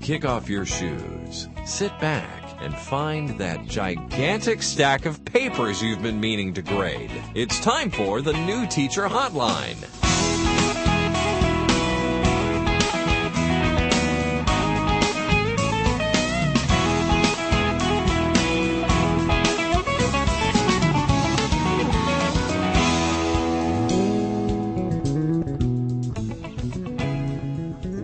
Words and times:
Kick 0.00 0.24
off 0.24 0.48
your 0.48 0.66
shoes, 0.66 1.48
sit 1.64 1.98
back, 1.98 2.56
and 2.60 2.74
find 2.74 3.38
that 3.38 3.64
gigantic 3.66 4.62
stack 4.62 5.06
of 5.06 5.24
papers 5.24 5.82
you've 5.82 6.02
been 6.02 6.20
meaning 6.20 6.52
to 6.54 6.62
grade. 6.62 7.10
It's 7.34 7.58
time 7.60 7.90
for 7.90 8.20
the 8.20 8.32
New 8.32 8.66
Teacher 8.66 9.08
Hotline. 9.08 9.80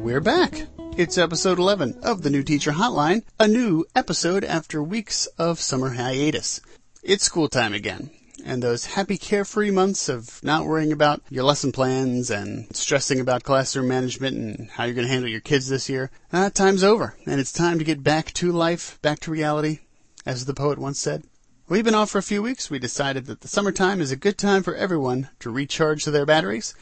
We're 0.03 0.21
back. 0.21 0.70
It's 0.97 1.17
episode 1.17 1.59
11 1.59 2.01
of 2.03 2.23
the 2.23 2.31
New 2.31 2.43
Teacher 2.43 2.73
Hotline, 2.73 3.23
a 3.39 3.49
new 3.49 3.87
episode 3.95 4.45
after 4.45 4.83
weeks 4.83 5.27
of 5.39 5.61
summer 5.61 5.91
hiatus. 5.95 6.61
It's 7.03 7.25
school 7.25 7.49
time 7.49 7.73
again, 7.73 8.11
and 8.45 8.63
those 8.63 8.85
happy 8.85 9.17
carefree 9.17 9.71
months 9.71 10.09
of 10.09 10.43
not 10.43 10.67
worrying 10.67 10.93
about 10.93 11.23
your 11.31 11.45
lesson 11.45 11.73
plans 11.73 12.31
and 12.31 12.75
stressing 12.77 13.19
about 13.19 13.45
classroom 13.45 13.89
management 13.89 14.37
and 14.37 14.71
how 14.71 14.85
you're 14.85 14.95
going 14.95 15.07
to 15.07 15.13
handle 15.13 15.31
your 15.31 15.41
kids 15.41 15.69
this 15.69 15.89
year, 15.89 16.11
that 16.33 16.55
time's 16.55 16.85
over, 16.85 17.17
and 17.25 17.41
it's 17.41 17.53
time 17.53 17.79
to 17.79 17.85
get 17.85 18.03
back 18.03 18.33
to 18.35 18.53
life, 18.53 18.99
back 19.01 19.21
to 19.21 19.31
reality, 19.31 19.79
as 20.27 20.45
the 20.45 20.55
poet 20.55 20.79
once 20.79 20.99
said. 20.99 21.25
We've 21.69 21.85
been 21.85 21.95
off 21.95 22.11
for 22.11 22.19
a 22.19 22.23
few 22.23 22.43
weeks. 22.43 22.69
We 22.69 22.81
decided 22.81 23.27
that 23.27 23.41
the 23.41 23.49
summertime 23.49 24.01
is 24.01 24.11
a 24.11 24.17
good 24.17 24.37
time 24.37 24.63
for 24.65 24.75
everyone 24.75 25.31
to 25.39 25.51
recharge 25.51 26.05
their 26.05 26.27
batteries, 26.27 26.75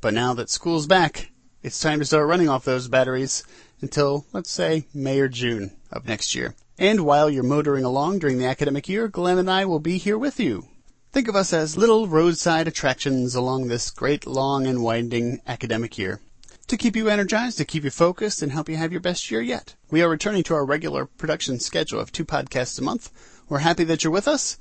but 0.00 0.12
now 0.12 0.34
that 0.34 0.50
school's 0.50 0.88
back, 0.88 1.30
it's 1.62 1.80
time 1.80 2.00
to 2.00 2.04
start 2.04 2.26
running 2.26 2.48
off 2.48 2.64
those 2.64 2.88
batteries 2.88 3.44
until, 3.80 4.26
let's 4.32 4.50
say, 4.50 4.86
May 4.92 5.20
or 5.20 5.28
June 5.28 5.72
of 5.90 6.06
next 6.06 6.34
year. 6.34 6.54
And 6.78 7.04
while 7.04 7.30
you're 7.30 7.42
motoring 7.42 7.84
along 7.84 8.18
during 8.18 8.38
the 8.38 8.46
academic 8.46 8.88
year, 8.88 9.06
Glenn 9.08 9.38
and 9.38 9.50
I 9.50 9.64
will 9.64 9.78
be 9.78 9.98
here 9.98 10.18
with 10.18 10.40
you. 10.40 10.66
Think 11.12 11.28
of 11.28 11.36
us 11.36 11.52
as 11.52 11.76
little 11.76 12.08
roadside 12.08 12.66
attractions 12.66 13.34
along 13.34 13.68
this 13.68 13.90
great, 13.90 14.26
long, 14.26 14.66
and 14.66 14.82
winding 14.82 15.40
academic 15.46 15.98
year. 15.98 16.20
To 16.68 16.76
keep 16.76 16.96
you 16.96 17.08
energized, 17.08 17.58
to 17.58 17.64
keep 17.64 17.84
you 17.84 17.90
focused, 17.90 18.40
and 18.40 18.50
help 18.50 18.68
you 18.68 18.76
have 18.76 18.92
your 18.92 19.00
best 19.00 19.30
year 19.30 19.42
yet. 19.42 19.74
We 19.90 20.02
are 20.02 20.08
returning 20.08 20.42
to 20.44 20.54
our 20.54 20.64
regular 20.64 21.04
production 21.04 21.60
schedule 21.60 22.00
of 22.00 22.12
two 22.12 22.24
podcasts 22.24 22.78
a 22.78 22.82
month. 22.82 23.10
We're 23.48 23.58
happy 23.58 23.84
that 23.84 24.02
you're 24.02 24.12
with 24.12 24.26
us. 24.26 24.56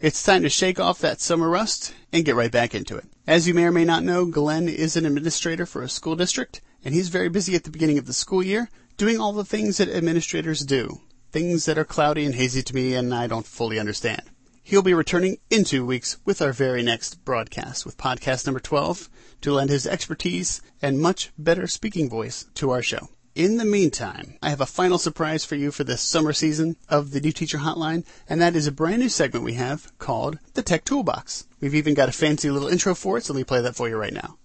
It's 0.00 0.22
time 0.22 0.44
to 0.44 0.48
shake 0.48 0.78
off 0.78 1.00
that 1.00 1.20
summer 1.20 1.48
rust 1.48 1.92
and 2.12 2.24
get 2.24 2.36
right 2.36 2.52
back 2.52 2.72
into 2.72 2.96
it. 2.96 3.06
As 3.26 3.48
you 3.48 3.54
may 3.54 3.64
or 3.64 3.72
may 3.72 3.84
not 3.84 4.04
know, 4.04 4.26
Glenn 4.26 4.68
is 4.68 4.96
an 4.96 5.04
administrator 5.04 5.66
for 5.66 5.82
a 5.82 5.88
school 5.88 6.14
district, 6.14 6.60
and 6.84 6.94
he's 6.94 7.08
very 7.08 7.28
busy 7.28 7.56
at 7.56 7.64
the 7.64 7.70
beginning 7.72 7.98
of 7.98 8.06
the 8.06 8.12
school 8.12 8.40
year 8.40 8.70
doing 8.96 9.18
all 9.18 9.32
the 9.32 9.44
things 9.44 9.78
that 9.78 9.88
administrators 9.88 10.60
do. 10.60 11.00
Things 11.32 11.64
that 11.64 11.78
are 11.78 11.84
cloudy 11.84 12.24
and 12.24 12.36
hazy 12.36 12.62
to 12.62 12.74
me 12.76 12.94
and 12.94 13.12
I 13.12 13.26
don't 13.26 13.44
fully 13.44 13.80
understand. 13.80 14.22
He'll 14.62 14.82
be 14.82 14.94
returning 14.94 15.38
in 15.50 15.64
two 15.64 15.84
weeks 15.84 16.18
with 16.24 16.40
our 16.40 16.52
very 16.52 16.84
next 16.84 17.24
broadcast 17.24 17.84
with 17.84 17.98
podcast 17.98 18.46
number 18.46 18.60
12 18.60 19.10
to 19.40 19.52
lend 19.52 19.70
his 19.70 19.84
expertise 19.84 20.62
and 20.80 21.00
much 21.00 21.32
better 21.36 21.66
speaking 21.66 22.08
voice 22.08 22.46
to 22.54 22.70
our 22.70 22.82
show. 22.82 23.08
In 23.38 23.56
the 23.56 23.64
meantime, 23.64 24.36
I 24.42 24.50
have 24.50 24.60
a 24.60 24.66
final 24.66 24.98
surprise 24.98 25.44
for 25.44 25.54
you 25.54 25.70
for 25.70 25.84
this 25.84 26.02
summer 26.02 26.32
season 26.32 26.74
of 26.88 27.12
the 27.12 27.20
New 27.20 27.30
Teacher 27.30 27.58
Hotline, 27.58 28.04
and 28.28 28.40
that 28.40 28.56
is 28.56 28.66
a 28.66 28.72
brand 28.72 28.98
new 28.98 29.08
segment 29.08 29.44
we 29.44 29.52
have 29.52 29.96
called 29.98 30.40
the 30.54 30.62
Tech 30.62 30.84
Toolbox. 30.84 31.46
We've 31.60 31.76
even 31.76 31.94
got 31.94 32.08
a 32.08 32.12
fancy 32.12 32.50
little 32.50 32.66
intro 32.66 32.96
for 32.96 33.16
it, 33.16 33.24
so 33.24 33.32
let 33.32 33.38
me 33.38 33.44
play 33.44 33.60
that 33.60 33.76
for 33.76 33.88
you 33.88 33.96
right 33.96 34.12
now. 34.12 34.38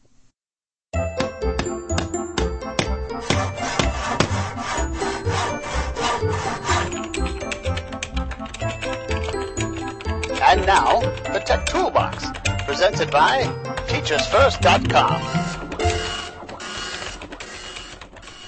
And 10.44 10.67
now, 10.67 10.99
the 11.33 11.41
Tech 11.44 11.66
Toolbox, 11.66 12.25
presented 12.67 13.09
by 13.09 13.45
TeachersFirst.com. 13.87 15.42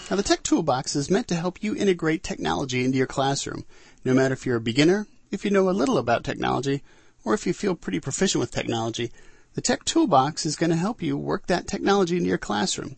Now, 0.09 0.17
the 0.17 0.23
Tech 0.23 0.43
Toolbox 0.43 0.95
is 0.95 1.09
meant 1.09 1.27
to 1.29 1.35
help 1.35 1.63
you 1.63 1.75
integrate 1.75 2.21
technology 2.21 2.85
into 2.85 2.97
your 2.97 3.07
classroom, 3.07 3.66
no 4.03 4.13
matter 4.13 4.33
if 4.33 4.45
you're 4.45 4.57
a 4.57 4.61
beginner, 4.61 5.07
if 5.31 5.43
you 5.43 5.49
know 5.49 5.67
a 5.67 5.71
little 5.71 5.97
about 5.97 6.23
technology, 6.23 6.83
or 7.23 7.33
if 7.33 7.47
you 7.47 7.53
feel 7.53 7.73
pretty 7.73 7.99
proficient 7.99 8.39
with 8.39 8.51
technology. 8.51 9.11
The 9.55 9.61
Tech 9.61 9.83
Toolbox 9.83 10.45
is 10.45 10.55
going 10.55 10.69
to 10.69 10.75
help 10.75 11.01
you 11.01 11.17
work 11.17 11.47
that 11.47 11.67
technology 11.67 12.17
into 12.17 12.29
your 12.29 12.38
classroom. 12.38 12.97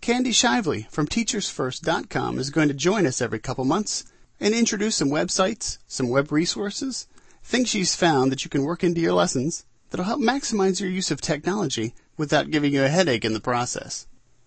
Candy 0.00 0.30
Shively 0.30 0.88
from 0.90 1.08
TeachersFirst.com 1.08 2.38
is 2.38 2.50
going 2.50 2.68
to 2.68 2.74
join 2.74 3.04
us 3.04 3.20
every 3.20 3.40
couple 3.40 3.64
months 3.64 4.04
and 4.38 4.54
introduce 4.54 4.94
some 4.94 5.10
websites, 5.10 5.78
some 5.88 6.08
web 6.08 6.30
resources, 6.30 7.08
things 7.42 7.68
she's 7.68 7.96
found 7.96 8.30
that 8.30 8.44
you 8.44 8.50
can 8.50 8.62
work 8.62 8.84
into 8.84 9.00
your 9.00 9.14
lessons 9.14 9.64
that'll 9.90 10.06
help 10.06 10.20
maximize 10.20 10.80
your 10.80 10.90
use 10.90 11.10
of 11.10 11.20
technology 11.20 11.94
without 12.16 12.52
giving 12.52 12.72
you 12.72 12.84
a 12.84 12.88
headache 12.88 13.24
in 13.24 13.32
the 13.32 13.40
process. 13.40 14.06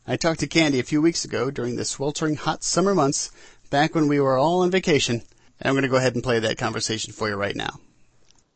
I 0.10 0.16
talked 0.16 0.40
to 0.40 0.48
Candy 0.48 0.80
a 0.80 0.84
few 0.84 1.02
weeks 1.02 1.26
ago 1.26 1.52
during 1.52 1.76
the 1.76 1.84
sweltering 1.84 2.38
hot 2.38 2.64
summer 2.64 2.96
months 2.96 3.30
back 3.70 3.94
when 3.94 4.08
we 4.08 4.22
were 4.22 4.38
all 4.38 4.62
on 4.62 4.72
vacation, 4.72 5.16
and 5.60 5.68
I'm 5.68 5.74
going 5.74 5.82
to 5.82 5.90
go 5.90 5.98
ahead 5.98 6.16
and 6.16 6.24
play 6.24 6.40
that 6.40 6.58
conversation 6.58 7.12
for 7.12 7.28
you 7.28 7.36
right 7.36 7.58
now. 7.58 7.82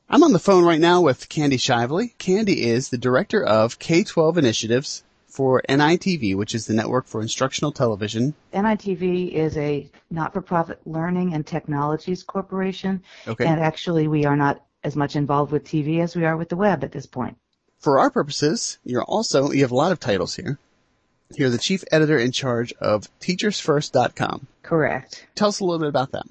I'm 0.09 0.23
on 0.23 0.31
the 0.31 0.39
phone 0.39 0.63
right 0.63 0.79
now 0.79 1.01
with 1.01 1.27
Candy 1.27 1.57
Shively. 1.57 2.17
Candy 2.17 2.63
is 2.63 2.87
the 2.87 2.97
director 2.97 3.43
of 3.43 3.79
K-12 3.79 4.37
initiatives 4.37 5.03
for 5.27 5.61
NITV, 5.67 6.37
which 6.37 6.55
is 6.55 6.67
the 6.67 6.73
Network 6.73 7.05
for 7.05 7.21
Instructional 7.21 7.73
Television. 7.73 8.33
NITV 8.53 9.33
is 9.33 9.57
a 9.57 9.89
not-for-profit 10.09 10.79
learning 10.85 11.33
and 11.33 11.45
technologies 11.45 12.23
corporation. 12.23 13.03
Okay. 13.27 13.45
And 13.45 13.59
actually, 13.59 14.07
we 14.07 14.23
are 14.23 14.37
not 14.37 14.63
as 14.85 14.95
much 14.95 15.17
involved 15.17 15.51
with 15.51 15.65
TV 15.65 16.01
as 16.01 16.15
we 16.15 16.23
are 16.23 16.37
with 16.37 16.47
the 16.47 16.55
web 16.55 16.85
at 16.85 16.93
this 16.93 17.07
point. 17.07 17.35
For 17.77 17.99
our 17.99 18.09
purposes, 18.09 18.77
you're 18.85 19.03
also, 19.03 19.51
you 19.51 19.63
have 19.63 19.71
a 19.71 19.75
lot 19.75 19.91
of 19.91 19.99
titles 19.99 20.33
here. 20.33 20.57
You're 21.37 21.49
the 21.49 21.57
chief 21.57 21.83
editor 21.91 22.17
in 22.17 22.31
charge 22.31 22.73
of 22.73 23.07
TeachersFirst.com. 23.19 24.47
Correct. 24.63 25.25
Tell 25.35 25.49
us 25.49 25.59
a 25.59 25.65
little 25.65 25.79
bit 25.79 25.89
about 25.89 26.11
that. 26.11 26.25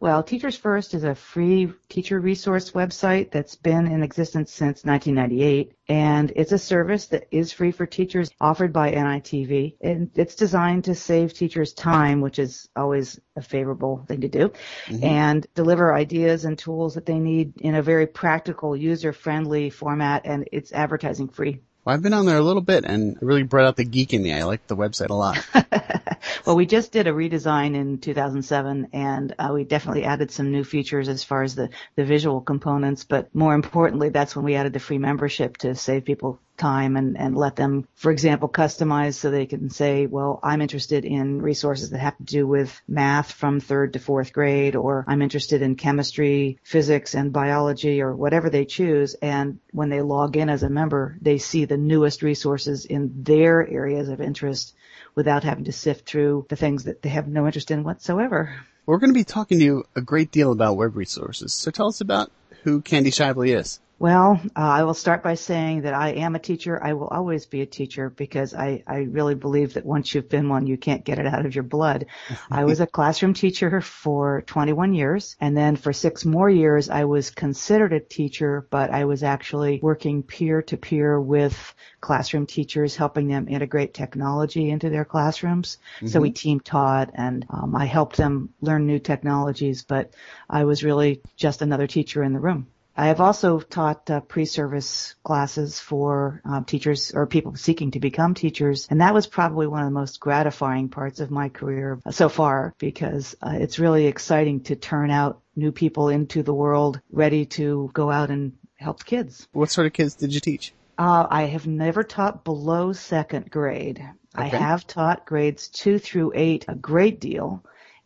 Well, 0.00 0.24
Teachers 0.24 0.56
First 0.56 0.92
is 0.92 1.04
a 1.04 1.14
free 1.14 1.72
teacher 1.88 2.18
resource 2.18 2.72
website 2.72 3.30
that's 3.30 3.54
been 3.54 3.86
in 3.86 4.02
existence 4.02 4.52
since 4.52 4.84
1998, 4.84 5.72
and 5.88 6.32
it's 6.34 6.50
a 6.50 6.58
service 6.58 7.06
that 7.06 7.28
is 7.30 7.52
free 7.52 7.70
for 7.70 7.86
teachers 7.86 8.28
offered 8.40 8.72
by 8.72 8.90
NITV, 8.92 9.76
and 9.80 10.10
it's 10.16 10.34
designed 10.34 10.84
to 10.84 10.96
save 10.96 11.32
teachers 11.32 11.72
time, 11.74 12.20
which 12.20 12.40
is 12.40 12.68
always 12.74 13.20
a 13.36 13.40
favorable 13.40 14.04
thing 14.08 14.22
to 14.22 14.28
do, 14.28 14.50
Mm-hmm. 14.86 15.04
and 15.04 15.46
deliver 15.54 15.94
ideas 15.94 16.44
and 16.44 16.58
tools 16.58 16.96
that 16.96 17.06
they 17.06 17.20
need 17.20 17.60
in 17.60 17.76
a 17.76 17.82
very 17.82 18.08
practical, 18.08 18.76
user-friendly 18.76 19.70
format, 19.70 20.22
and 20.24 20.48
it's 20.50 20.72
advertising 20.72 21.28
free. 21.28 21.60
Well, 21.88 21.94
I've 21.94 22.02
been 22.02 22.12
on 22.12 22.26
there 22.26 22.36
a 22.36 22.42
little 22.42 22.60
bit 22.60 22.84
and 22.84 23.16
it 23.16 23.22
really 23.22 23.44
brought 23.44 23.64
out 23.64 23.76
the 23.76 23.84
geek 23.86 24.12
in 24.12 24.22
me. 24.22 24.34
I 24.34 24.42
like 24.42 24.66
the 24.66 24.76
website 24.76 25.08
a 25.08 25.14
lot. 25.14 25.42
well, 26.44 26.54
we 26.54 26.66
just 26.66 26.92
did 26.92 27.06
a 27.06 27.12
redesign 27.12 27.74
in 27.74 27.96
2007 27.96 28.88
and 28.92 29.34
uh, 29.38 29.52
we 29.54 29.64
definitely 29.64 30.04
added 30.04 30.30
some 30.30 30.52
new 30.52 30.64
features 30.64 31.08
as 31.08 31.24
far 31.24 31.44
as 31.44 31.54
the, 31.54 31.70
the 31.96 32.04
visual 32.04 32.42
components, 32.42 33.04
but 33.04 33.34
more 33.34 33.54
importantly, 33.54 34.10
that's 34.10 34.36
when 34.36 34.44
we 34.44 34.54
added 34.54 34.74
the 34.74 34.80
free 34.80 34.98
membership 34.98 35.56
to 35.56 35.74
save 35.74 36.04
people 36.04 36.38
time 36.58 36.96
and, 36.96 37.16
and 37.16 37.36
let 37.36 37.56
them, 37.56 37.88
for 37.94 38.10
example, 38.10 38.48
customize 38.48 39.14
so 39.14 39.30
they 39.30 39.46
can 39.46 39.70
say, 39.70 40.06
well, 40.06 40.40
I'm 40.42 40.60
interested 40.60 41.04
in 41.04 41.40
resources 41.40 41.90
that 41.90 41.98
have 41.98 42.16
to 42.18 42.24
do 42.24 42.46
with 42.46 42.80
math 42.86 43.32
from 43.32 43.60
third 43.60 43.94
to 43.94 43.98
fourth 43.98 44.32
grade, 44.32 44.76
or 44.76 45.04
I'm 45.08 45.22
interested 45.22 45.62
in 45.62 45.76
chemistry, 45.76 46.58
physics, 46.62 47.14
and 47.14 47.32
biology, 47.32 48.02
or 48.02 48.14
whatever 48.14 48.50
they 48.50 48.64
choose. 48.64 49.14
And 49.14 49.60
when 49.72 49.88
they 49.88 50.02
log 50.02 50.36
in 50.36 50.50
as 50.50 50.62
a 50.62 50.68
member, 50.68 51.16
they 51.22 51.38
see 51.38 51.64
the 51.64 51.76
newest 51.76 52.22
resources 52.22 52.84
in 52.84 53.22
their 53.22 53.66
areas 53.66 54.08
of 54.08 54.20
interest 54.20 54.74
without 55.14 55.44
having 55.44 55.64
to 55.64 55.72
sift 55.72 56.08
through 56.08 56.46
the 56.48 56.56
things 56.56 56.84
that 56.84 57.02
they 57.02 57.08
have 57.08 57.28
no 57.28 57.46
interest 57.46 57.70
in 57.70 57.84
whatsoever. 57.84 58.54
We're 58.86 58.98
going 58.98 59.10
to 59.10 59.14
be 59.14 59.24
talking 59.24 59.58
to 59.58 59.64
you 59.64 59.84
a 59.94 60.00
great 60.00 60.30
deal 60.30 60.52
about 60.52 60.76
web 60.76 60.96
resources. 60.96 61.52
So 61.52 61.70
tell 61.70 61.88
us 61.88 62.00
about 62.00 62.30
who 62.62 62.80
Candy 62.80 63.10
Shively 63.10 63.54
is. 63.54 63.80
Well, 64.00 64.40
uh, 64.54 64.60
I 64.60 64.84
will 64.84 64.94
start 64.94 65.24
by 65.24 65.34
saying 65.34 65.80
that 65.82 65.92
I 65.92 66.10
am 66.10 66.36
a 66.36 66.38
teacher. 66.38 66.80
I 66.80 66.92
will 66.92 67.08
always 67.08 67.46
be 67.46 67.62
a 67.62 67.66
teacher 67.66 68.10
because 68.10 68.54
I, 68.54 68.84
I 68.86 68.98
really 68.98 69.34
believe 69.34 69.74
that 69.74 69.84
once 69.84 70.14
you've 70.14 70.28
been 70.28 70.48
one, 70.48 70.68
you 70.68 70.76
can't 70.76 71.04
get 71.04 71.18
it 71.18 71.26
out 71.26 71.44
of 71.44 71.56
your 71.56 71.64
blood. 71.64 72.06
I 72.50 72.62
was 72.62 72.78
a 72.78 72.86
classroom 72.86 73.34
teacher 73.34 73.80
for 73.80 74.42
21 74.42 74.94
years 74.94 75.34
and 75.40 75.56
then 75.56 75.74
for 75.74 75.92
six 75.92 76.24
more 76.24 76.48
years 76.48 76.88
I 76.88 77.06
was 77.06 77.30
considered 77.30 77.92
a 77.92 77.98
teacher, 77.98 78.68
but 78.70 78.90
I 78.90 79.04
was 79.04 79.24
actually 79.24 79.80
working 79.82 80.22
peer 80.22 80.62
to 80.62 80.76
peer 80.76 81.20
with 81.20 81.74
classroom 82.00 82.46
teachers, 82.46 82.94
helping 82.94 83.26
them 83.26 83.48
integrate 83.48 83.94
technology 83.94 84.70
into 84.70 84.90
their 84.90 85.04
classrooms. 85.04 85.78
So 86.06 86.20
we 86.20 86.30
team 86.30 86.60
taught 86.60 87.10
and 87.14 87.44
um, 87.50 87.74
I 87.74 87.86
helped 87.86 88.16
them 88.16 88.50
learn 88.60 88.86
new 88.86 89.00
technologies, 89.00 89.82
but 89.82 90.14
I 90.48 90.64
was 90.64 90.84
really 90.84 91.20
just 91.36 91.62
another 91.62 91.88
teacher 91.88 92.22
in 92.22 92.32
the 92.32 92.38
room. 92.38 92.68
I 92.98 93.06
have 93.06 93.20
also 93.20 93.60
taught 93.60 94.10
uh, 94.10 94.18
pre-service 94.18 95.14
classes 95.22 95.78
for 95.78 96.42
uh, 96.44 96.64
teachers 96.64 97.12
or 97.14 97.28
people 97.28 97.54
seeking 97.54 97.92
to 97.92 98.00
become 98.00 98.34
teachers, 98.34 98.88
and 98.90 99.00
that 99.00 99.14
was 99.14 99.28
probably 99.28 99.68
one 99.68 99.82
of 99.82 99.86
the 99.86 99.92
most 99.92 100.18
gratifying 100.18 100.88
parts 100.88 101.20
of 101.20 101.30
my 101.30 101.48
career 101.48 102.00
so 102.10 102.28
far 102.28 102.74
because 102.76 103.36
uh, 103.40 103.52
it's 103.54 103.78
really 103.78 104.06
exciting 104.06 104.62
to 104.64 104.74
turn 104.74 105.12
out 105.12 105.40
new 105.54 105.70
people 105.70 106.08
into 106.08 106.42
the 106.42 106.52
world 106.52 107.00
ready 107.12 107.46
to 107.46 107.88
go 107.92 108.10
out 108.10 108.30
and 108.30 108.54
help 108.74 109.04
kids. 109.04 109.46
What 109.52 109.70
sort 109.70 109.86
of 109.86 109.92
kids 109.92 110.16
did 110.16 110.34
you 110.34 110.40
teach? 110.40 110.72
Uh, 110.98 111.24
I 111.30 111.44
have 111.44 111.68
never 111.68 112.02
taught 112.02 112.42
below 112.42 112.92
second 112.92 113.48
grade. 113.48 114.04
I 114.34 114.46
have 114.48 114.88
taught 114.88 115.24
grades 115.24 115.68
two 115.68 116.00
through 116.00 116.32
eight 116.34 116.64
a 116.66 116.74
great 116.74 117.20
deal 117.20 117.62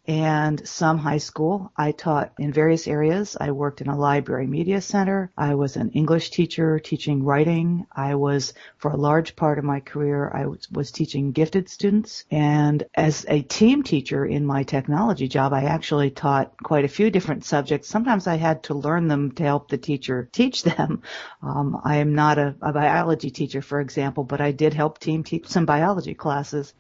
and 0.07 0.67
some 0.67 0.99
high 0.99 1.19
school. 1.19 1.71
I 1.77 1.93
taught 1.93 2.33
in 2.39 2.53
various 2.53 2.89
areas. 2.89 3.37
I 3.41 3.53
worked 3.53 3.81
in 3.81 3.89
a 3.89 3.97
library 3.97 4.47
media 4.47 4.81
center. 4.81 5.31
I 5.37 5.55
was 5.55 5.77
an 5.77 5.91
English 5.91 6.31
teacher 6.31 6.79
teaching 6.81 7.23
writing. 7.23 7.87
I 7.95 8.17
was, 8.17 8.53
for 8.79 8.91
a 8.91 8.97
large 8.97 9.37
part 9.37 9.59
of 9.59 9.65
my 9.65 9.81
career, 9.81 10.31
I 10.35 10.47
was, 10.47 10.91
teaching 10.93 11.33
gifted 11.33 11.69
students. 11.69 12.25
And 12.31 12.83
as 12.95 13.25
a 13.29 13.43
team 13.43 13.83
teacher 13.83 14.27
in 14.27 14.45
my 14.45 14.65
technology 14.65 15.29
job, 15.29 15.53
I 15.53 15.63
actually 15.65 16.11
taught 16.11 16.53
quite 16.63 16.85
a 16.85 16.89
few 16.89 17.11
different 17.11 17.45
subjects. 17.45 17.89
Sometimes 17.89 18.27
I 18.27 18.37
had 18.37 18.65
to 18.65 18.75
learn 18.75 19.09
them 19.09 19.33
to 19.33 19.45
help 19.45 19.69
the 19.69 19.79
teacher 19.79 20.29
teach 20.33 20.63
them. 20.65 21.03
Um, 21.43 21.81
I 21.83 21.97
am 21.97 22.15
not 22.15 22.39
a, 22.39 22.55
a 22.63 22.73
biology 22.73 23.31
teacher, 23.31 23.63
for 23.63 23.81
example, 23.81 24.23
but 24.23 24.41
I 24.41 24.53
did 24.53 24.75
help 24.75 24.99
team 24.99 25.25
teach 25.25 25.49
some 25.49 25.67
biology 25.67 26.15
classes. 26.15 26.73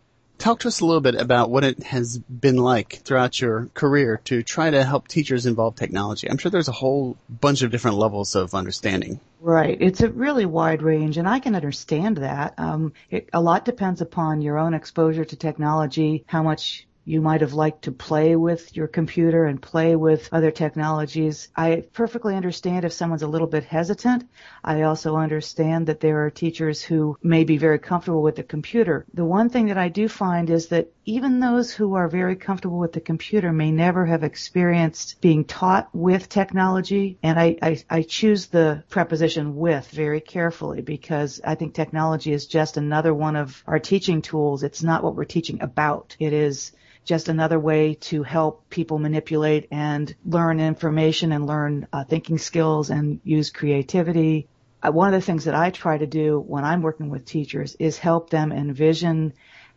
Talk 0.42 0.58
to 0.58 0.68
us 0.68 0.80
a 0.80 0.84
little 0.84 1.00
bit 1.00 1.14
about 1.14 1.50
what 1.50 1.62
it 1.62 1.84
has 1.84 2.18
been 2.18 2.56
like 2.56 3.02
throughout 3.04 3.40
your 3.40 3.70
career 3.74 4.20
to 4.24 4.42
try 4.42 4.68
to 4.68 4.82
help 4.82 5.06
teachers 5.06 5.46
involve 5.46 5.76
technology. 5.76 6.28
I'm 6.28 6.36
sure 6.36 6.50
there's 6.50 6.66
a 6.66 6.72
whole 6.72 7.16
bunch 7.30 7.62
of 7.62 7.70
different 7.70 7.98
levels 7.98 8.34
of 8.34 8.52
understanding. 8.52 9.20
Right. 9.40 9.78
It's 9.80 10.00
a 10.00 10.10
really 10.10 10.44
wide 10.44 10.82
range, 10.82 11.16
and 11.16 11.28
I 11.28 11.38
can 11.38 11.54
understand 11.54 12.16
that. 12.16 12.54
Um, 12.58 12.92
it, 13.08 13.28
a 13.32 13.40
lot 13.40 13.64
depends 13.64 14.00
upon 14.00 14.42
your 14.42 14.58
own 14.58 14.74
exposure 14.74 15.24
to 15.24 15.36
technology, 15.36 16.24
how 16.26 16.42
much 16.42 16.88
you 17.04 17.20
might 17.20 17.40
have 17.40 17.52
liked 17.52 17.82
to 17.82 17.93
play 17.93 18.37
with 18.37 18.76
your 18.76 18.87
computer 18.87 19.44
and 19.44 19.60
play 19.60 19.96
with 19.96 20.28
other 20.32 20.50
technologies. 20.50 21.49
I 21.56 21.84
perfectly 21.93 22.37
understand 22.37 22.84
if 22.84 22.93
someone's 22.93 23.22
a 23.22 23.28
little 23.28 23.46
bit 23.46 23.64
hesitant. 23.64 24.28
I 24.62 24.82
also 24.82 25.16
understand 25.16 25.87
that 25.87 26.00
there 26.00 26.25
are 26.25 26.31
teachers 26.31 26.82
who 26.82 27.16
may 27.22 27.44
be 27.44 27.56
very 27.56 27.78
comfortable 27.78 28.22
with 28.22 28.37
the 28.37 28.43
computer. 28.43 29.04
The 29.14 29.25
one 29.25 29.49
thing 29.49 29.66
that 29.66 29.78
I 29.78 29.88
do 29.88 30.08
find 30.08 30.49
is 30.49 30.69
that 30.69 30.93
even 31.04 31.40
those 31.40 31.72
who 31.72 31.94
are 31.94 32.08
very 32.08 32.37
comfortable 32.37 32.78
with 32.78 32.93
the 32.93 33.00
computer 33.00 33.52
may 33.52 33.72
never 33.72 34.06
have 34.06 34.22
experienced 34.22 35.20
being 35.20 35.44
taught 35.44 35.88
with 35.93 36.28
technology. 36.28 37.19
And 37.22 37.38
I, 37.38 37.56
I, 37.60 37.84
I 37.90 38.02
choose 38.02 38.46
the 38.46 38.84
preposition 38.88 39.56
with 39.56 39.88
very 39.90 40.20
carefully 40.20 40.81
because 40.81 41.40
I 41.44 41.56
think 41.56 41.75
technology 41.75 42.32
is 42.32 42.46
just 42.46 42.76
another 42.76 43.12
one 43.12 43.34
of 43.34 43.62
our 43.66 43.81
teaching 43.81 44.22
tools. 44.22 44.62
It's 44.62 44.82
not 44.82 45.02
what 45.02 45.16
we're 45.16 45.25
teaching 45.25 45.60
about. 45.60 46.16
It 46.20 46.32
is 46.32 46.72
just 47.04 47.28
another 47.28 47.58
way 47.58 47.94
to 47.94 48.22
help 48.22 48.70
people 48.70 48.99
manipulate 48.99 49.66
and 49.72 50.14
learn 50.25 50.60
information 50.60 51.32
and 51.32 51.46
learn 51.46 51.88
uh, 51.93 52.04
thinking 52.04 52.38
skills 52.38 52.90
and 52.90 53.20
use 53.25 53.50
creativity. 53.50 54.46
Uh, 54.81 54.93
one 54.93 55.12
of 55.12 55.20
the 55.20 55.25
things 55.25 55.44
that 55.44 55.54
I 55.54 55.70
try 55.70 55.99
to 55.99 56.06
do 56.06 56.38
when 56.38 56.64
I'm 56.64 56.82
working 56.82 57.08
with 57.08 57.25
teachers 57.25 57.75
is 57.81 57.99
help 57.99 58.31
them 58.31 58.52
envision 58.52 59.32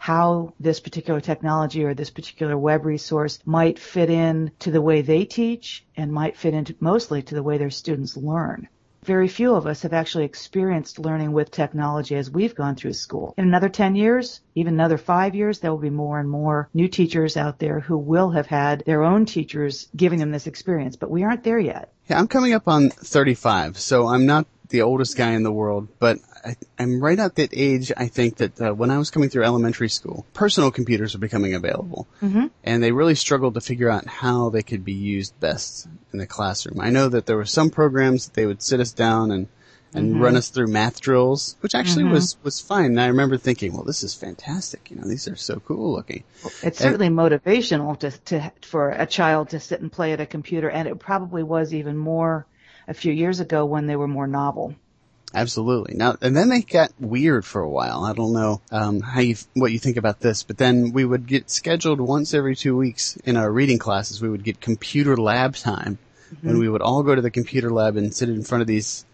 how 0.05 0.53
this 0.59 0.79
particular 0.79 1.19
technology 1.19 1.83
or 1.83 1.95
this 1.95 2.11
particular 2.11 2.55
web 2.55 2.85
resource 2.85 3.39
might 3.43 3.79
fit 3.79 4.07
in 4.07 4.51
to 4.59 4.69
the 4.69 4.79
way 4.79 5.01
they 5.01 5.25
teach 5.25 5.83
and 5.97 6.13
might 6.13 6.37
fit 6.37 6.53
into 6.53 6.75
mostly 6.79 7.23
to 7.23 7.33
the 7.33 7.41
way 7.41 7.57
their 7.57 7.71
students 7.71 8.15
learn. 8.15 8.67
Very 9.03 9.27
few 9.27 9.55
of 9.55 9.65
us 9.65 9.81
have 9.81 9.93
actually 9.93 10.25
experienced 10.25 10.99
learning 10.99 11.31
with 11.31 11.49
technology 11.49 12.13
as 12.15 12.29
we've 12.29 12.53
gone 12.53 12.75
through 12.75 12.93
school. 12.93 13.33
In 13.35 13.47
another 13.47 13.67
10 13.67 13.95
years, 13.95 14.41
even 14.53 14.75
another 14.75 14.99
five 14.99 15.33
years, 15.33 15.57
there 15.57 15.71
will 15.71 15.79
be 15.79 15.89
more 15.89 16.19
and 16.19 16.29
more 16.29 16.69
new 16.71 16.87
teachers 16.87 17.35
out 17.35 17.57
there 17.57 17.79
who 17.79 17.97
will 17.97 18.29
have 18.29 18.45
had 18.45 18.83
their 18.85 19.01
own 19.01 19.25
teachers 19.25 19.87
giving 19.95 20.19
them 20.19 20.31
this 20.31 20.45
experience, 20.45 20.95
but 20.95 21.09
we 21.09 21.23
aren't 21.23 21.43
there 21.43 21.57
yet. 21.57 21.91
Yeah, 22.07 22.19
I'm 22.19 22.27
coming 22.27 22.53
up 22.53 22.67
on 22.67 22.91
35, 22.91 23.79
so 23.79 24.07
I'm 24.07 24.27
not 24.27 24.45
the 24.69 24.81
oldest 24.81 25.17
guy 25.17 25.31
in 25.31 25.43
the 25.43 25.51
world, 25.51 25.87
but 25.99 26.19
I, 26.43 26.55
I'm 26.77 27.01
right 27.01 27.19
at 27.19 27.35
that 27.35 27.49
age. 27.53 27.91
I 27.95 28.07
think 28.07 28.37
that 28.37 28.61
uh, 28.61 28.73
when 28.73 28.91
I 28.91 28.97
was 28.97 29.11
coming 29.11 29.29
through 29.29 29.43
elementary 29.43 29.89
school, 29.89 30.25
personal 30.33 30.71
computers 30.71 31.13
were 31.13 31.19
becoming 31.19 31.53
available, 31.53 32.07
mm-hmm. 32.21 32.47
and 32.63 32.83
they 32.83 32.91
really 32.91 33.15
struggled 33.15 33.55
to 33.55 33.61
figure 33.61 33.89
out 33.89 34.07
how 34.07 34.49
they 34.49 34.63
could 34.63 34.85
be 34.85 34.93
used 34.93 35.39
best 35.39 35.87
in 36.13 36.19
the 36.19 36.27
classroom. 36.27 36.79
I 36.79 36.89
know 36.89 37.09
that 37.09 37.25
there 37.25 37.37
were 37.37 37.45
some 37.45 37.69
programs 37.69 38.25
that 38.25 38.33
they 38.33 38.45
would 38.45 38.61
sit 38.61 38.79
us 38.79 38.91
down 38.91 39.31
and 39.31 39.47
and 39.95 40.21
run 40.21 40.35
us 40.35 40.49
through 40.49 40.67
math 40.67 40.99
drills, 40.99 41.55
which 41.61 41.73
actually 41.73 42.03
was 42.03 42.37
was 42.43 42.59
fine. 42.59 42.85
And 42.85 43.01
I 43.01 43.07
remember 43.07 43.37
thinking, 43.37 43.73
well, 43.73 43.83
this 43.83 44.03
is 44.03 44.13
fantastic. 44.13 44.91
You 44.91 44.97
know, 44.97 45.07
these 45.07 45.27
are 45.27 45.35
so 45.35 45.59
cool 45.59 45.93
looking. 45.93 46.23
It's 46.61 46.79
certainly 46.79 47.09
motivational 47.09 47.97
to, 47.99 48.11
to 48.11 48.51
for 48.61 48.89
a 48.89 49.05
child 49.05 49.49
to 49.49 49.59
sit 49.59 49.81
and 49.81 49.91
play 49.91 50.13
at 50.13 50.21
a 50.21 50.25
computer, 50.25 50.69
and 50.69 50.87
it 50.87 50.99
probably 50.99 51.43
was 51.43 51.73
even 51.73 51.97
more 51.97 52.45
a 52.87 52.93
few 52.93 53.11
years 53.11 53.39
ago 53.39 53.65
when 53.65 53.87
they 53.87 53.95
were 53.95 54.07
more 54.07 54.27
novel. 54.27 54.75
Absolutely. 55.33 55.95
Now, 55.95 56.15
and 56.21 56.35
then 56.35 56.47
they 56.47 56.61
got 56.61 56.93
weird 56.99 57.43
for 57.45 57.61
a 57.61 57.69
while. 57.69 58.05
I 58.05 58.13
don't 58.13 58.31
know 58.31 58.61
um, 58.71 59.01
how 59.01 59.19
you 59.19 59.35
what 59.53 59.73
you 59.73 59.79
think 59.79 59.97
about 59.97 60.21
this, 60.21 60.43
but 60.43 60.57
then 60.57 60.93
we 60.93 61.03
would 61.03 61.27
get 61.27 61.49
scheduled 61.49 61.99
once 61.99 62.33
every 62.33 62.55
two 62.55 62.77
weeks 62.77 63.17
in 63.17 63.35
our 63.35 63.51
reading 63.51 63.77
classes. 63.77 64.21
We 64.21 64.29
would 64.29 64.45
get 64.45 64.61
computer 64.61 65.17
lab 65.17 65.55
time, 65.55 65.97
when 66.41 66.57
we 66.57 66.69
would 66.69 66.81
all 66.81 67.03
go 67.03 67.15
to 67.15 67.21
the 67.21 67.31
computer 67.31 67.69
lab 67.69 67.97
and 67.97 68.13
sit 68.13 68.29
in 68.29 68.43
front 68.43 68.61
of 68.61 68.67
these 68.67 69.05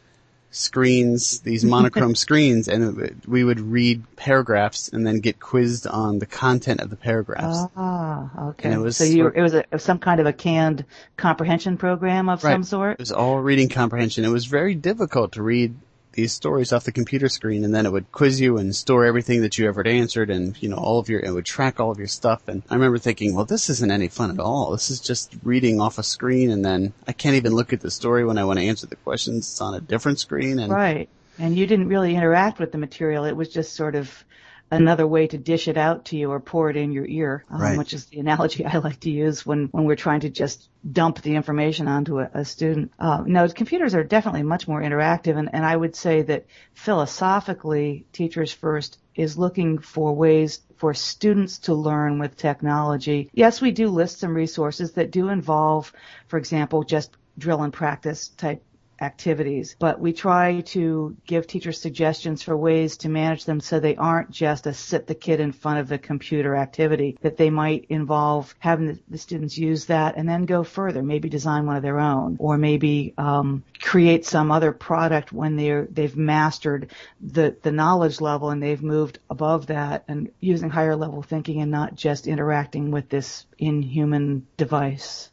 screens, 0.51 1.39
these 1.39 1.63
monochrome 1.63 2.15
screens, 2.25 2.67
and 2.67 3.21
we 3.25 3.43
would 3.43 3.59
read 3.59 4.03
paragraphs 4.15 4.89
and 4.89 5.07
then 5.07 5.19
get 5.19 5.39
quizzed 5.39 5.87
on 5.87 6.19
the 6.19 6.25
content 6.25 6.81
of 6.81 6.89
the 6.89 6.95
paragraphs. 6.95 7.71
Ah, 7.75 8.49
okay. 8.49 8.69
And 8.69 8.79
it 8.79 8.83
was 8.83 8.97
so 8.97 9.05
you 9.05 9.27
it 9.27 9.41
was 9.41 9.53
a, 9.53 9.65
some 9.79 9.97
kind 9.97 10.19
of 10.19 10.27
a 10.27 10.33
canned 10.33 10.85
comprehension 11.17 11.77
program 11.77 12.29
of 12.29 12.41
some 12.41 12.63
sort. 12.63 12.93
It 12.93 12.99
was 12.99 13.11
all 13.11 13.39
reading 13.39 13.69
comprehension. 13.69 14.25
It 14.25 14.29
was 14.29 14.45
very 14.45 14.75
difficult 14.75 15.33
to 15.33 15.43
read 15.43 15.75
these 16.13 16.33
stories 16.33 16.73
off 16.73 16.83
the 16.83 16.91
computer 16.91 17.29
screen 17.29 17.63
and 17.63 17.73
then 17.73 17.85
it 17.85 17.91
would 17.91 18.11
quiz 18.11 18.41
you 18.41 18.57
and 18.57 18.75
store 18.75 19.05
everything 19.05 19.41
that 19.41 19.57
you 19.57 19.67
ever 19.67 19.85
answered 19.87 20.29
and, 20.29 20.61
you 20.61 20.69
know, 20.69 20.77
all 20.77 20.99
of 20.99 21.09
your, 21.09 21.19
it 21.19 21.31
would 21.31 21.45
track 21.45 21.79
all 21.79 21.91
of 21.91 21.97
your 21.97 22.07
stuff. 22.07 22.47
And 22.47 22.63
I 22.69 22.75
remember 22.75 22.97
thinking, 22.97 23.35
well, 23.35 23.45
this 23.45 23.69
isn't 23.69 23.91
any 23.91 24.07
fun 24.07 24.31
at 24.31 24.39
all. 24.39 24.71
This 24.71 24.89
is 24.89 24.99
just 24.99 25.35
reading 25.43 25.79
off 25.79 25.97
a 25.97 26.03
screen 26.03 26.51
and 26.51 26.63
then 26.65 26.93
I 27.07 27.13
can't 27.13 27.35
even 27.35 27.55
look 27.55 27.73
at 27.73 27.81
the 27.81 27.91
story 27.91 28.25
when 28.25 28.37
I 28.37 28.43
want 28.43 28.59
to 28.59 28.65
answer 28.65 28.87
the 28.87 28.95
questions. 28.97 29.49
It's 29.49 29.61
on 29.61 29.73
a 29.73 29.81
different 29.81 30.19
screen 30.19 30.59
and 30.59 30.71
Right. 30.71 31.09
And 31.39 31.57
you 31.57 31.65
didn't 31.65 31.87
really 31.87 32.15
interact 32.15 32.59
with 32.59 32.71
the 32.71 32.77
material. 32.77 33.23
It 33.25 33.35
was 33.35 33.49
just 33.49 33.73
sort 33.73 33.95
of 33.95 34.25
another 34.71 35.05
way 35.05 35.27
to 35.27 35.37
dish 35.37 35.67
it 35.67 35.77
out 35.77 36.05
to 36.05 36.17
you 36.17 36.31
or 36.31 36.39
pour 36.39 36.69
it 36.69 36.77
in 36.77 36.91
your 36.91 37.05
ear, 37.05 37.43
um, 37.49 37.61
Right. 37.61 37.77
which 37.77 37.93
is 37.93 38.05
the 38.05 38.19
analogy 38.19 38.65
I 38.73 38.77
like 38.77 39.01
to 39.01 39.11
use 39.11 39.45
when, 39.45 39.67
when 39.71 39.83
we're 39.83 39.95
trying 39.97 40.21
to 40.21 40.29
just 40.29 40.69
dump 40.89 41.21
the 41.21 41.35
information 41.35 41.87
onto 41.87 42.19
a, 42.19 42.29
a 42.33 42.45
student. 42.45 42.93
Uh, 42.97 43.23
no, 43.25 43.47
computers 43.49 43.93
are 43.93 44.03
definitely 44.03 44.43
much 44.43 44.67
more 44.67 44.81
interactive 44.81 45.37
and, 45.37 45.49
and 45.53 45.65
I 45.65 45.75
would 45.75 45.95
say 45.95 46.21
that 46.23 46.45
philosophically, 46.73 48.05
Teachers 48.13 48.51
First 48.53 48.99
is 49.15 49.37
looking 49.37 49.77
for 49.79 50.13
ways 50.15 50.61
for 50.77 50.93
students 50.93 51.59
to 51.59 51.73
learn 51.73 52.17
with 52.17 52.37
technology. 52.37 53.29
Yes, 53.33 53.61
we 53.61 53.71
do 53.71 53.89
list 53.89 54.19
some 54.19 54.33
resources 54.33 54.93
that 54.93 55.11
do 55.11 55.27
involve, 55.29 55.91
for 56.27 56.37
example, 56.37 56.83
just 56.83 57.15
drill 57.37 57.63
and 57.63 57.73
practice 57.73 58.29
type 58.29 58.63
activities, 59.01 59.75
but 59.79 59.99
we 59.99 60.13
try 60.13 60.61
to 60.61 61.15
give 61.25 61.47
teachers 61.47 61.81
suggestions 61.81 62.43
for 62.43 62.55
ways 62.55 62.97
to 62.97 63.09
manage 63.09 63.45
them 63.45 63.59
so 63.59 63.79
they 63.79 63.95
aren't 63.95 64.31
just 64.31 64.67
a 64.67 64.73
sit 64.73 65.07
the 65.07 65.15
kid 65.15 65.39
in 65.39 65.51
front 65.51 65.79
of 65.79 65.87
the 65.87 65.97
computer 65.97 66.55
activity, 66.55 67.17
that 67.21 67.37
they 67.37 67.49
might 67.49 67.85
involve 67.89 68.53
having 68.59 68.99
the, 69.09 69.17
students 69.17 69.57
use 69.57 69.85
that 69.85 70.15
and 70.17 70.27
then 70.27 70.45
go 70.45 70.63
further, 70.63 71.03
maybe 71.03 71.29
design 71.29 71.65
one 71.65 71.75
of 71.75 71.83
their 71.83 71.99
own, 71.99 72.37
or 72.39 72.57
maybe 72.57 73.13
um, 73.17 73.63
create 73.81 74.25
some 74.25 74.51
other 74.51 74.71
product 74.71 75.31
when 75.31 75.55
they're 75.55 75.87
they've 75.91 76.15
mastered 76.15 76.91
the 77.19 77.55
the 77.61 77.71
knowledge 77.71 78.21
level 78.21 78.49
and 78.49 78.61
they've 78.61 78.83
moved 78.83 79.19
above 79.29 79.67
that 79.67 80.03
and 80.07 80.31
using 80.39 80.69
higher 80.69 80.95
level 80.95 81.21
thinking 81.21 81.61
and 81.61 81.71
not 81.71 81.95
just 81.95 82.27
interacting 82.27 82.91
with 82.91 83.09
this 83.09 83.45
inhuman 83.57 84.45
device. 84.57 85.29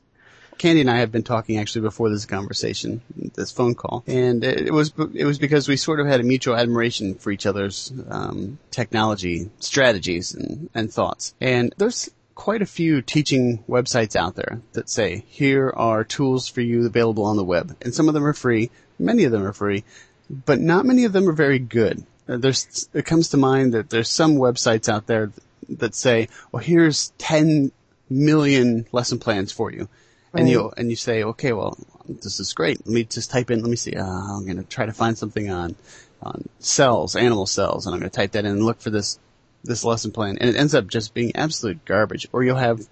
Candy 0.58 0.80
and 0.80 0.90
I 0.90 0.98
have 0.98 1.12
been 1.12 1.22
talking 1.22 1.56
actually 1.56 1.82
before 1.82 2.10
this 2.10 2.26
conversation, 2.26 3.00
this 3.34 3.52
phone 3.52 3.74
call, 3.74 4.02
and 4.06 4.42
it 4.42 4.72
was 4.72 4.92
it 5.14 5.24
was 5.24 5.38
because 5.38 5.68
we 5.68 5.76
sort 5.76 6.00
of 6.00 6.06
had 6.06 6.20
a 6.20 6.24
mutual 6.24 6.56
admiration 6.56 7.14
for 7.14 7.30
each 7.30 7.46
other's 7.46 7.92
um, 8.10 8.58
technology 8.70 9.50
strategies 9.60 10.34
and, 10.34 10.68
and 10.74 10.92
thoughts. 10.92 11.34
And 11.40 11.72
there's 11.78 12.10
quite 12.34 12.60
a 12.60 12.66
few 12.66 13.02
teaching 13.02 13.62
websites 13.68 14.16
out 14.16 14.34
there 14.34 14.60
that 14.72 14.90
say 14.90 15.24
here 15.28 15.72
are 15.74 16.04
tools 16.04 16.48
for 16.48 16.60
you 16.60 16.86
available 16.86 17.24
on 17.24 17.36
the 17.36 17.44
web, 17.44 17.76
and 17.80 17.94
some 17.94 18.08
of 18.08 18.14
them 18.14 18.26
are 18.26 18.34
free, 18.34 18.70
many 18.98 19.24
of 19.24 19.32
them 19.32 19.46
are 19.46 19.52
free, 19.52 19.84
but 20.28 20.60
not 20.60 20.84
many 20.84 21.04
of 21.04 21.12
them 21.12 21.28
are 21.28 21.32
very 21.32 21.60
good. 21.60 22.04
Uh, 22.28 22.36
There's 22.36 22.88
it 22.92 23.06
comes 23.06 23.28
to 23.30 23.36
mind 23.36 23.74
that 23.74 23.90
there's 23.90 24.10
some 24.10 24.36
websites 24.36 24.88
out 24.88 25.06
there 25.06 25.30
that 25.68 25.94
say, 25.94 26.28
well, 26.50 26.62
here's 26.62 27.12
10 27.18 27.70
million 28.10 28.86
lesson 28.90 29.18
plans 29.18 29.52
for 29.52 29.70
you 29.70 29.88
Right. 30.32 30.40
And 30.40 30.50
you 30.50 30.72
and 30.76 30.90
you 30.90 30.96
say, 30.96 31.22
okay, 31.22 31.52
well, 31.52 31.78
this 32.06 32.40
is 32.40 32.52
great. 32.52 32.86
Let 32.86 32.92
me 32.92 33.04
just 33.04 33.30
type 33.30 33.50
in. 33.50 33.62
Let 33.62 33.70
me 33.70 33.76
see. 33.76 33.94
Uh, 33.94 34.04
I'm 34.04 34.44
going 34.44 34.58
to 34.58 34.64
try 34.64 34.86
to 34.86 34.92
find 34.92 35.16
something 35.16 35.50
on 35.50 35.74
on 36.22 36.48
cells, 36.58 37.16
animal 37.16 37.46
cells, 37.46 37.86
and 37.86 37.94
I'm 37.94 38.00
going 38.00 38.10
to 38.10 38.16
type 38.16 38.32
that 38.32 38.44
in 38.44 38.52
and 38.52 38.64
look 38.64 38.80
for 38.80 38.90
this 38.90 39.18
this 39.64 39.84
lesson 39.84 40.12
plan, 40.12 40.38
and 40.38 40.50
it 40.50 40.56
ends 40.56 40.74
up 40.74 40.86
just 40.86 41.14
being 41.14 41.34
absolute 41.34 41.84
garbage. 41.84 42.28
Or 42.32 42.42
you'll 42.44 42.56
have 42.56 42.86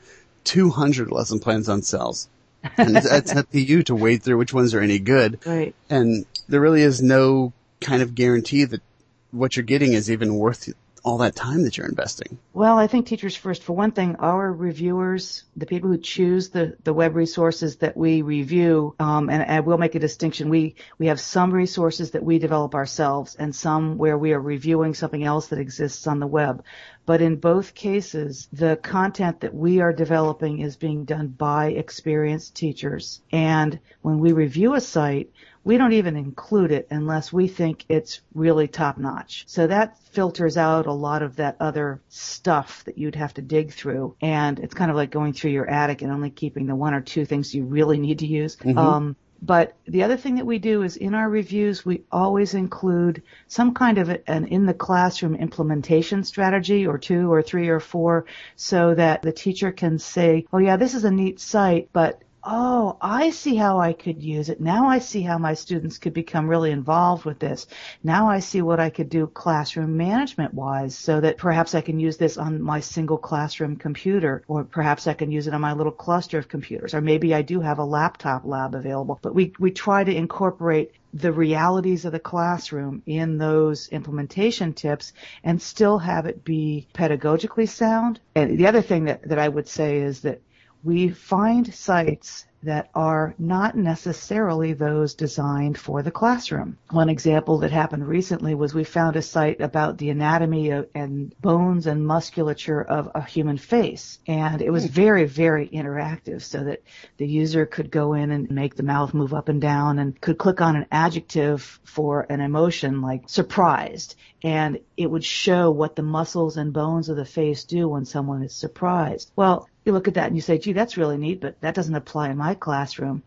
200 0.44 1.10
lesson 1.10 1.38
plans 1.38 1.68
on 1.68 1.82
cells, 1.82 2.28
and 2.76 2.96
it's, 2.96 3.10
it's 3.10 3.36
up 3.36 3.50
to 3.50 3.60
you 3.60 3.82
to 3.84 3.94
wade 3.94 4.22
through 4.22 4.38
which 4.38 4.54
ones 4.54 4.74
are 4.74 4.80
any 4.80 4.98
good. 4.98 5.40
Right. 5.46 5.74
And 5.90 6.24
there 6.48 6.60
really 6.60 6.82
is 6.82 7.02
no 7.02 7.52
kind 7.80 8.02
of 8.02 8.14
guarantee 8.14 8.64
that 8.64 8.82
what 9.30 9.56
you're 9.56 9.64
getting 9.64 9.92
is 9.92 10.10
even 10.10 10.34
worth 10.36 10.68
all 11.06 11.18
that 11.18 11.36
time 11.36 11.62
that 11.62 11.78
you're 11.78 11.86
investing? 11.86 12.36
Well, 12.52 12.76
I 12.76 12.88
think 12.88 13.06
teachers 13.06 13.36
first. 13.36 13.62
For 13.62 13.72
one 13.72 13.92
thing, 13.92 14.16
our 14.16 14.52
reviewers, 14.52 15.44
the 15.56 15.64
people 15.64 15.88
who 15.88 15.98
choose 15.98 16.48
the, 16.48 16.76
the 16.82 16.92
web 16.92 17.14
resources 17.14 17.76
that 17.76 17.96
we 17.96 18.22
review, 18.22 18.96
um, 18.98 19.30
and, 19.30 19.40
and 19.40 19.64
we'll 19.64 19.78
make 19.78 19.94
a 19.94 20.00
distinction. 20.00 20.48
We 20.48 20.74
we 20.98 21.06
have 21.06 21.20
some 21.20 21.52
resources 21.52 22.10
that 22.10 22.24
we 22.24 22.40
develop 22.40 22.74
ourselves, 22.74 23.36
and 23.36 23.54
some 23.54 23.98
where 23.98 24.18
we 24.18 24.32
are 24.32 24.40
reviewing 24.40 24.94
something 24.94 25.22
else 25.22 25.46
that 25.48 25.60
exists 25.60 26.08
on 26.08 26.18
the 26.18 26.26
web. 26.26 26.64
But 27.06 27.22
in 27.22 27.36
both 27.36 27.74
cases, 27.74 28.48
the 28.52 28.76
content 28.76 29.40
that 29.40 29.54
we 29.54 29.78
are 29.80 29.92
developing 29.92 30.58
is 30.58 30.74
being 30.76 31.04
done 31.04 31.28
by 31.28 31.68
experienced 31.68 32.56
teachers. 32.56 33.22
And 33.30 33.78
when 34.02 34.18
we 34.18 34.32
review 34.32 34.74
a 34.74 34.80
site, 34.80 35.30
we 35.66 35.78
don't 35.78 35.94
even 35.94 36.14
include 36.14 36.70
it 36.70 36.86
unless 36.92 37.32
we 37.32 37.48
think 37.48 37.84
it's 37.88 38.20
really 38.34 38.68
top 38.68 38.98
notch. 38.98 39.42
So 39.48 39.66
that 39.66 39.98
filters 40.12 40.56
out 40.56 40.86
a 40.86 40.92
lot 40.92 41.24
of 41.24 41.34
that 41.36 41.56
other 41.58 42.00
stuff 42.08 42.84
that 42.84 42.96
you'd 42.96 43.16
have 43.16 43.34
to 43.34 43.42
dig 43.42 43.72
through. 43.72 44.14
And 44.20 44.60
it's 44.60 44.74
kind 44.74 44.92
of 44.92 44.96
like 44.96 45.10
going 45.10 45.32
through 45.32 45.50
your 45.50 45.68
attic 45.68 46.02
and 46.02 46.12
only 46.12 46.30
keeping 46.30 46.66
the 46.66 46.76
one 46.76 46.94
or 46.94 47.00
two 47.00 47.24
things 47.24 47.52
you 47.52 47.64
really 47.64 47.98
need 47.98 48.20
to 48.20 48.28
use. 48.28 48.54
Mm-hmm. 48.54 48.78
Um, 48.78 49.16
but 49.42 49.74
the 49.88 50.04
other 50.04 50.16
thing 50.16 50.36
that 50.36 50.46
we 50.46 50.60
do 50.60 50.82
is 50.82 50.96
in 50.96 51.14
our 51.14 51.28
reviews, 51.28 51.84
we 51.84 52.04
always 52.12 52.54
include 52.54 53.24
some 53.48 53.74
kind 53.74 53.98
of 53.98 54.08
an 54.08 54.46
in 54.46 54.66
the 54.66 54.74
classroom 54.74 55.34
implementation 55.34 56.22
strategy 56.22 56.86
or 56.86 56.96
two 56.96 57.32
or 57.32 57.42
three 57.42 57.68
or 57.68 57.80
four 57.80 58.26
so 58.54 58.94
that 58.94 59.22
the 59.22 59.32
teacher 59.32 59.72
can 59.72 59.98
say, 59.98 60.46
oh 60.52 60.58
yeah, 60.58 60.76
this 60.76 60.94
is 60.94 61.02
a 61.02 61.10
neat 61.10 61.40
site, 61.40 61.88
but 61.92 62.22
oh, 62.46 62.96
I 63.00 63.30
see 63.30 63.56
how 63.56 63.80
I 63.80 63.92
could 63.92 64.22
use 64.22 64.48
it. 64.48 64.60
Now 64.60 64.86
I 64.86 65.00
see 65.00 65.22
how 65.22 65.36
my 65.36 65.54
students 65.54 65.98
could 65.98 66.14
become 66.14 66.48
really 66.48 66.70
involved 66.70 67.24
with 67.24 67.40
this. 67.40 67.66
Now 68.04 68.28
I 68.28 68.38
see 68.38 68.62
what 68.62 68.78
I 68.78 68.88
could 68.88 69.08
do 69.08 69.26
classroom 69.26 69.96
management 69.96 70.54
wise 70.54 70.96
so 70.96 71.20
that 71.20 71.38
perhaps 71.38 71.74
I 71.74 71.80
can 71.80 71.98
use 71.98 72.16
this 72.16 72.38
on 72.38 72.62
my 72.62 72.80
single 72.80 73.18
classroom 73.18 73.76
computer 73.76 74.44
or 74.46 74.62
perhaps 74.62 75.08
I 75.08 75.14
can 75.14 75.32
use 75.32 75.48
it 75.48 75.54
on 75.54 75.60
my 75.60 75.72
little 75.72 75.92
cluster 75.92 76.38
of 76.38 76.48
computers 76.48 76.94
or 76.94 77.00
maybe 77.00 77.34
I 77.34 77.42
do 77.42 77.60
have 77.60 77.78
a 77.78 77.84
laptop 77.84 78.44
lab 78.44 78.74
available. 78.74 79.18
But 79.20 79.34
we, 79.34 79.52
we 79.58 79.72
try 79.72 80.04
to 80.04 80.14
incorporate 80.14 80.92
the 81.12 81.32
realities 81.32 82.04
of 82.04 82.12
the 82.12 82.20
classroom 82.20 83.02
in 83.06 83.38
those 83.38 83.88
implementation 83.88 84.72
tips 84.72 85.12
and 85.42 85.60
still 85.60 85.98
have 85.98 86.26
it 86.26 86.44
be 86.44 86.86
pedagogically 86.94 87.68
sound. 87.68 88.20
And 88.34 88.58
the 88.58 88.66
other 88.66 88.82
thing 88.82 89.04
that, 89.04 89.26
that 89.28 89.38
I 89.38 89.48
would 89.48 89.66
say 89.66 89.98
is 89.98 90.20
that 90.20 90.40
we 90.86 91.08
find 91.08 91.74
sites 91.74 92.46
that 92.62 92.88
are 92.94 93.34
not 93.38 93.76
necessarily 93.76 94.72
those 94.72 95.14
designed 95.14 95.76
for 95.76 96.00
the 96.00 96.12
classroom. 96.12 96.78
One 96.90 97.08
example 97.08 97.58
that 97.58 97.72
happened 97.72 98.06
recently 98.06 98.54
was 98.54 98.72
we 98.72 98.84
found 98.84 99.16
a 99.16 99.22
site 99.22 99.60
about 99.60 99.98
the 99.98 100.10
anatomy 100.10 100.70
of, 100.70 100.88
and 100.94 101.34
bones 101.40 101.88
and 101.88 102.06
musculature 102.06 102.80
of 102.80 103.10
a 103.16 103.22
human 103.22 103.58
face. 103.58 104.20
And 104.28 104.62
it 104.62 104.70
was 104.70 104.84
hmm. 104.84 104.92
very, 104.92 105.24
very 105.24 105.68
interactive 105.68 106.42
so 106.42 106.62
that 106.62 106.82
the 107.16 107.26
user 107.26 107.66
could 107.66 107.90
go 107.90 108.14
in 108.14 108.30
and 108.30 108.48
make 108.48 108.76
the 108.76 108.84
mouth 108.84 109.12
move 109.12 109.34
up 109.34 109.48
and 109.48 109.60
down 109.60 109.98
and 109.98 110.20
could 110.20 110.38
click 110.38 110.60
on 110.60 110.76
an 110.76 110.86
adjective 110.92 111.80
for 111.82 112.26
an 112.30 112.40
emotion 112.40 113.02
like 113.02 113.28
surprised. 113.28 114.14
And 114.44 114.78
it 114.96 115.10
would 115.10 115.24
show 115.24 115.72
what 115.72 115.96
the 115.96 116.02
muscles 116.02 116.56
and 116.56 116.72
bones 116.72 117.08
of 117.08 117.16
the 117.16 117.24
face 117.24 117.64
do 117.64 117.88
when 117.88 118.04
someone 118.04 118.44
is 118.44 118.54
surprised. 118.54 119.32
Well, 119.34 119.68
you 119.86 119.92
look 119.92 120.08
at 120.08 120.14
that 120.14 120.26
and 120.26 120.36
you 120.36 120.42
say, 120.42 120.58
gee, 120.58 120.72
that's 120.72 120.96
really 120.96 121.16
neat, 121.16 121.40
but 121.40 121.60
that 121.60 121.74
doesn't 121.74 121.94
apply 121.94 122.30
in 122.30 122.36
my 122.36 122.54
classroom. 122.54 123.22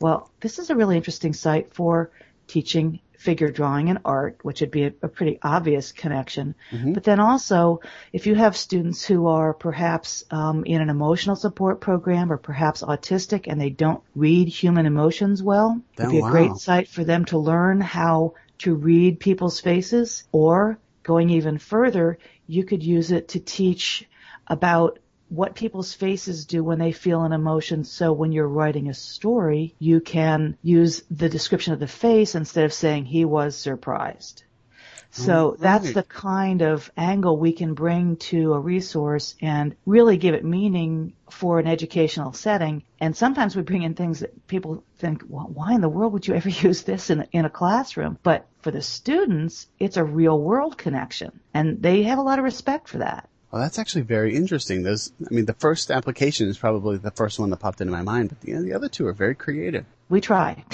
Well, 0.00 0.30
this 0.40 0.58
is 0.58 0.70
a 0.70 0.76
really 0.76 0.96
interesting 0.96 1.32
site 1.32 1.74
for 1.74 2.10
teaching 2.46 3.00
figure 3.22 3.52
drawing 3.52 3.88
and 3.88 4.00
art, 4.04 4.40
which 4.42 4.60
would 4.60 4.72
be 4.72 4.82
a, 4.84 4.92
a 5.02 5.08
pretty 5.08 5.38
obvious 5.42 5.92
connection. 5.92 6.56
Mm-hmm. 6.72 6.92
But 6.92 7.04
then 7.04 7.20
also, 7.20 7.80
if 8.12 8.26
you 8.26 8.34
have 8.34 8.56
students 8.56 9.04
who 9.04 9.28
are 9.28 9.54
perhaps 9.54 10.24
um, 10.32 10.64
in 10.64 10.80
an 10.80 10.90
emotional 10.90 11.36
support 11.36 11.80
program 11.80 12.32
or 12.32 12.36
perhaps 12.36 12.82
autistic 12.82 13.44
and 13.46 13.60
they 13.60 13.70
don't 13.70 14.02
read 14.16 14.48
human 14.48 14.86
emotions 14.86 15.40
well, 15.40 15.80
it'd 15.96 16.10
be 16.10 16.18
a 16.18 16.22
wow. 16.22 16.30
great 16.32 16.56
site 16.56 16.88
for 16.88 17.04
them 17.04 17.24
to 17.26 17.38
learn 17.38 17.80
how 17.80 18.34
to 18.58 18.74
read 18.74 19.20
people's 19.20 19.60
faces. 19.60 20.24
Or 20.32 20.78
going 21.04 21.30
even 21.30 21.58
further, 21.58 22.18
you 22.48 22.64
could 22.64 22.82
use 22.82 23.12
it 23.12 23.28
to 23.28 23.40
teach 23.40 24.04
about 24.48 24.98
what 25.32 25.54
people's 25.54 25.94
faces 25.94 26.44
do 26.44 26.62
when 26.62 26.78
they 26.78 26.92
feel 26.92 27.22
an 27.22 27.32
emotion. 27.32 27.84
So 27.84 28.12
when 28.12 28.32
you're 28.32 28.46
writing 28.46 28.90
a 28.90 28.94
story, 28.94 29.74
you 29.78 30.00
can 30.00 30.58
use 30.62 31.02
the 31.10 31.30
description 31.30 31.72
of 31.72 31.80
the 31.80 31.86
face 31.86 32.34
instead 32.34 32.66
of 32.66 32.72
saying 32.74 33.06
he 33.06 33.24
was 33.24 33.56
surprised. 33.56 34.44
So 35.10 35.50
right. 35.50 35.60
that's 35.60 35.92
the 35.92 36.02
kind 36.02 36.60
of 36.60 36.90
angle 36.96 37.38
we 37.38 37.52
can 37.52 37.72
bring 37.72 38.16
to 38.16 38.52
a 38.52 38.60
resource 38.60 39.34
and 39.40 39.74
really 39.86 40.18
give 40.18 40.34
it 40.34 40.44
meaning 40.44 41.14
for 41.30 41.58
an 41.58 41.66
educational 41.66 42.32
setting. 42.32 42.82
And 43.00 43.16
sometimes 43.16 43.56
we 43.56 43.62
bring 43.62 43.82
in 43.82 43.94
things 43.94 44.20
that 44.20 44.46
people 44.46 44.84
think, 44.98 45.22
well, 45.28 45.50
why 45.52 45.74
in 45.74 45.80
the 45.80 45.88
world 45.88 46.12
would 46.12 46.26
you 46.26 46.34
ever 46.34 46.48
use 46.68 46.82
this 46.82 47.08
in, 47.08 47.26
in 47.32 47.46
a 47.46 47.50
classroom? 47.50 48.18
But 48.22 48.46
for 48.60 48.70
the 48.70 48.82
students, 48.82 49.66
it's 49.78 49.96
a 49.96 50.04
real 50.04 50.38
world 50.38 50.76
connection 50.76 51.40
and 51.54 51.82
they 51.82 52.02
have 52.02 52.18
a 52.18 52.22
lot 52.22 52.38
of 52.38 52.44
respect 52.44 52.88
for 52.88 52.98
that. 52.98 53.30
Well, 53.52 53.60
that's 53.60 53.78
actually 53.78 54.02
very 54.02 54.34
interesting. 54.34 54.82
Those, 54.82 55.12
I 55.30 55.34
mean, 55.34 55.44
the 55.44 55.52
first 55.52 55.90
application 55.90 56.48
is 56.48 56.56
probably 56.56 56.96
the 56.96 57.10
first 57.10 57.38
one 57.38 57.50
that 57.50 57.58
popped 57.58 57.82
into 57.82 57.92
my 57.92 58.00
mind, 58.00 58.30
but 58.30 58.40
the, 58.40 58.54
the 58.54 58.72
other 58.72 58.88
two 58.88 59.06
are 59.06 59.12
very 59.12 59.34
creative. 59.34 59.84
We 60.08 60.22
try. 60.22 60.64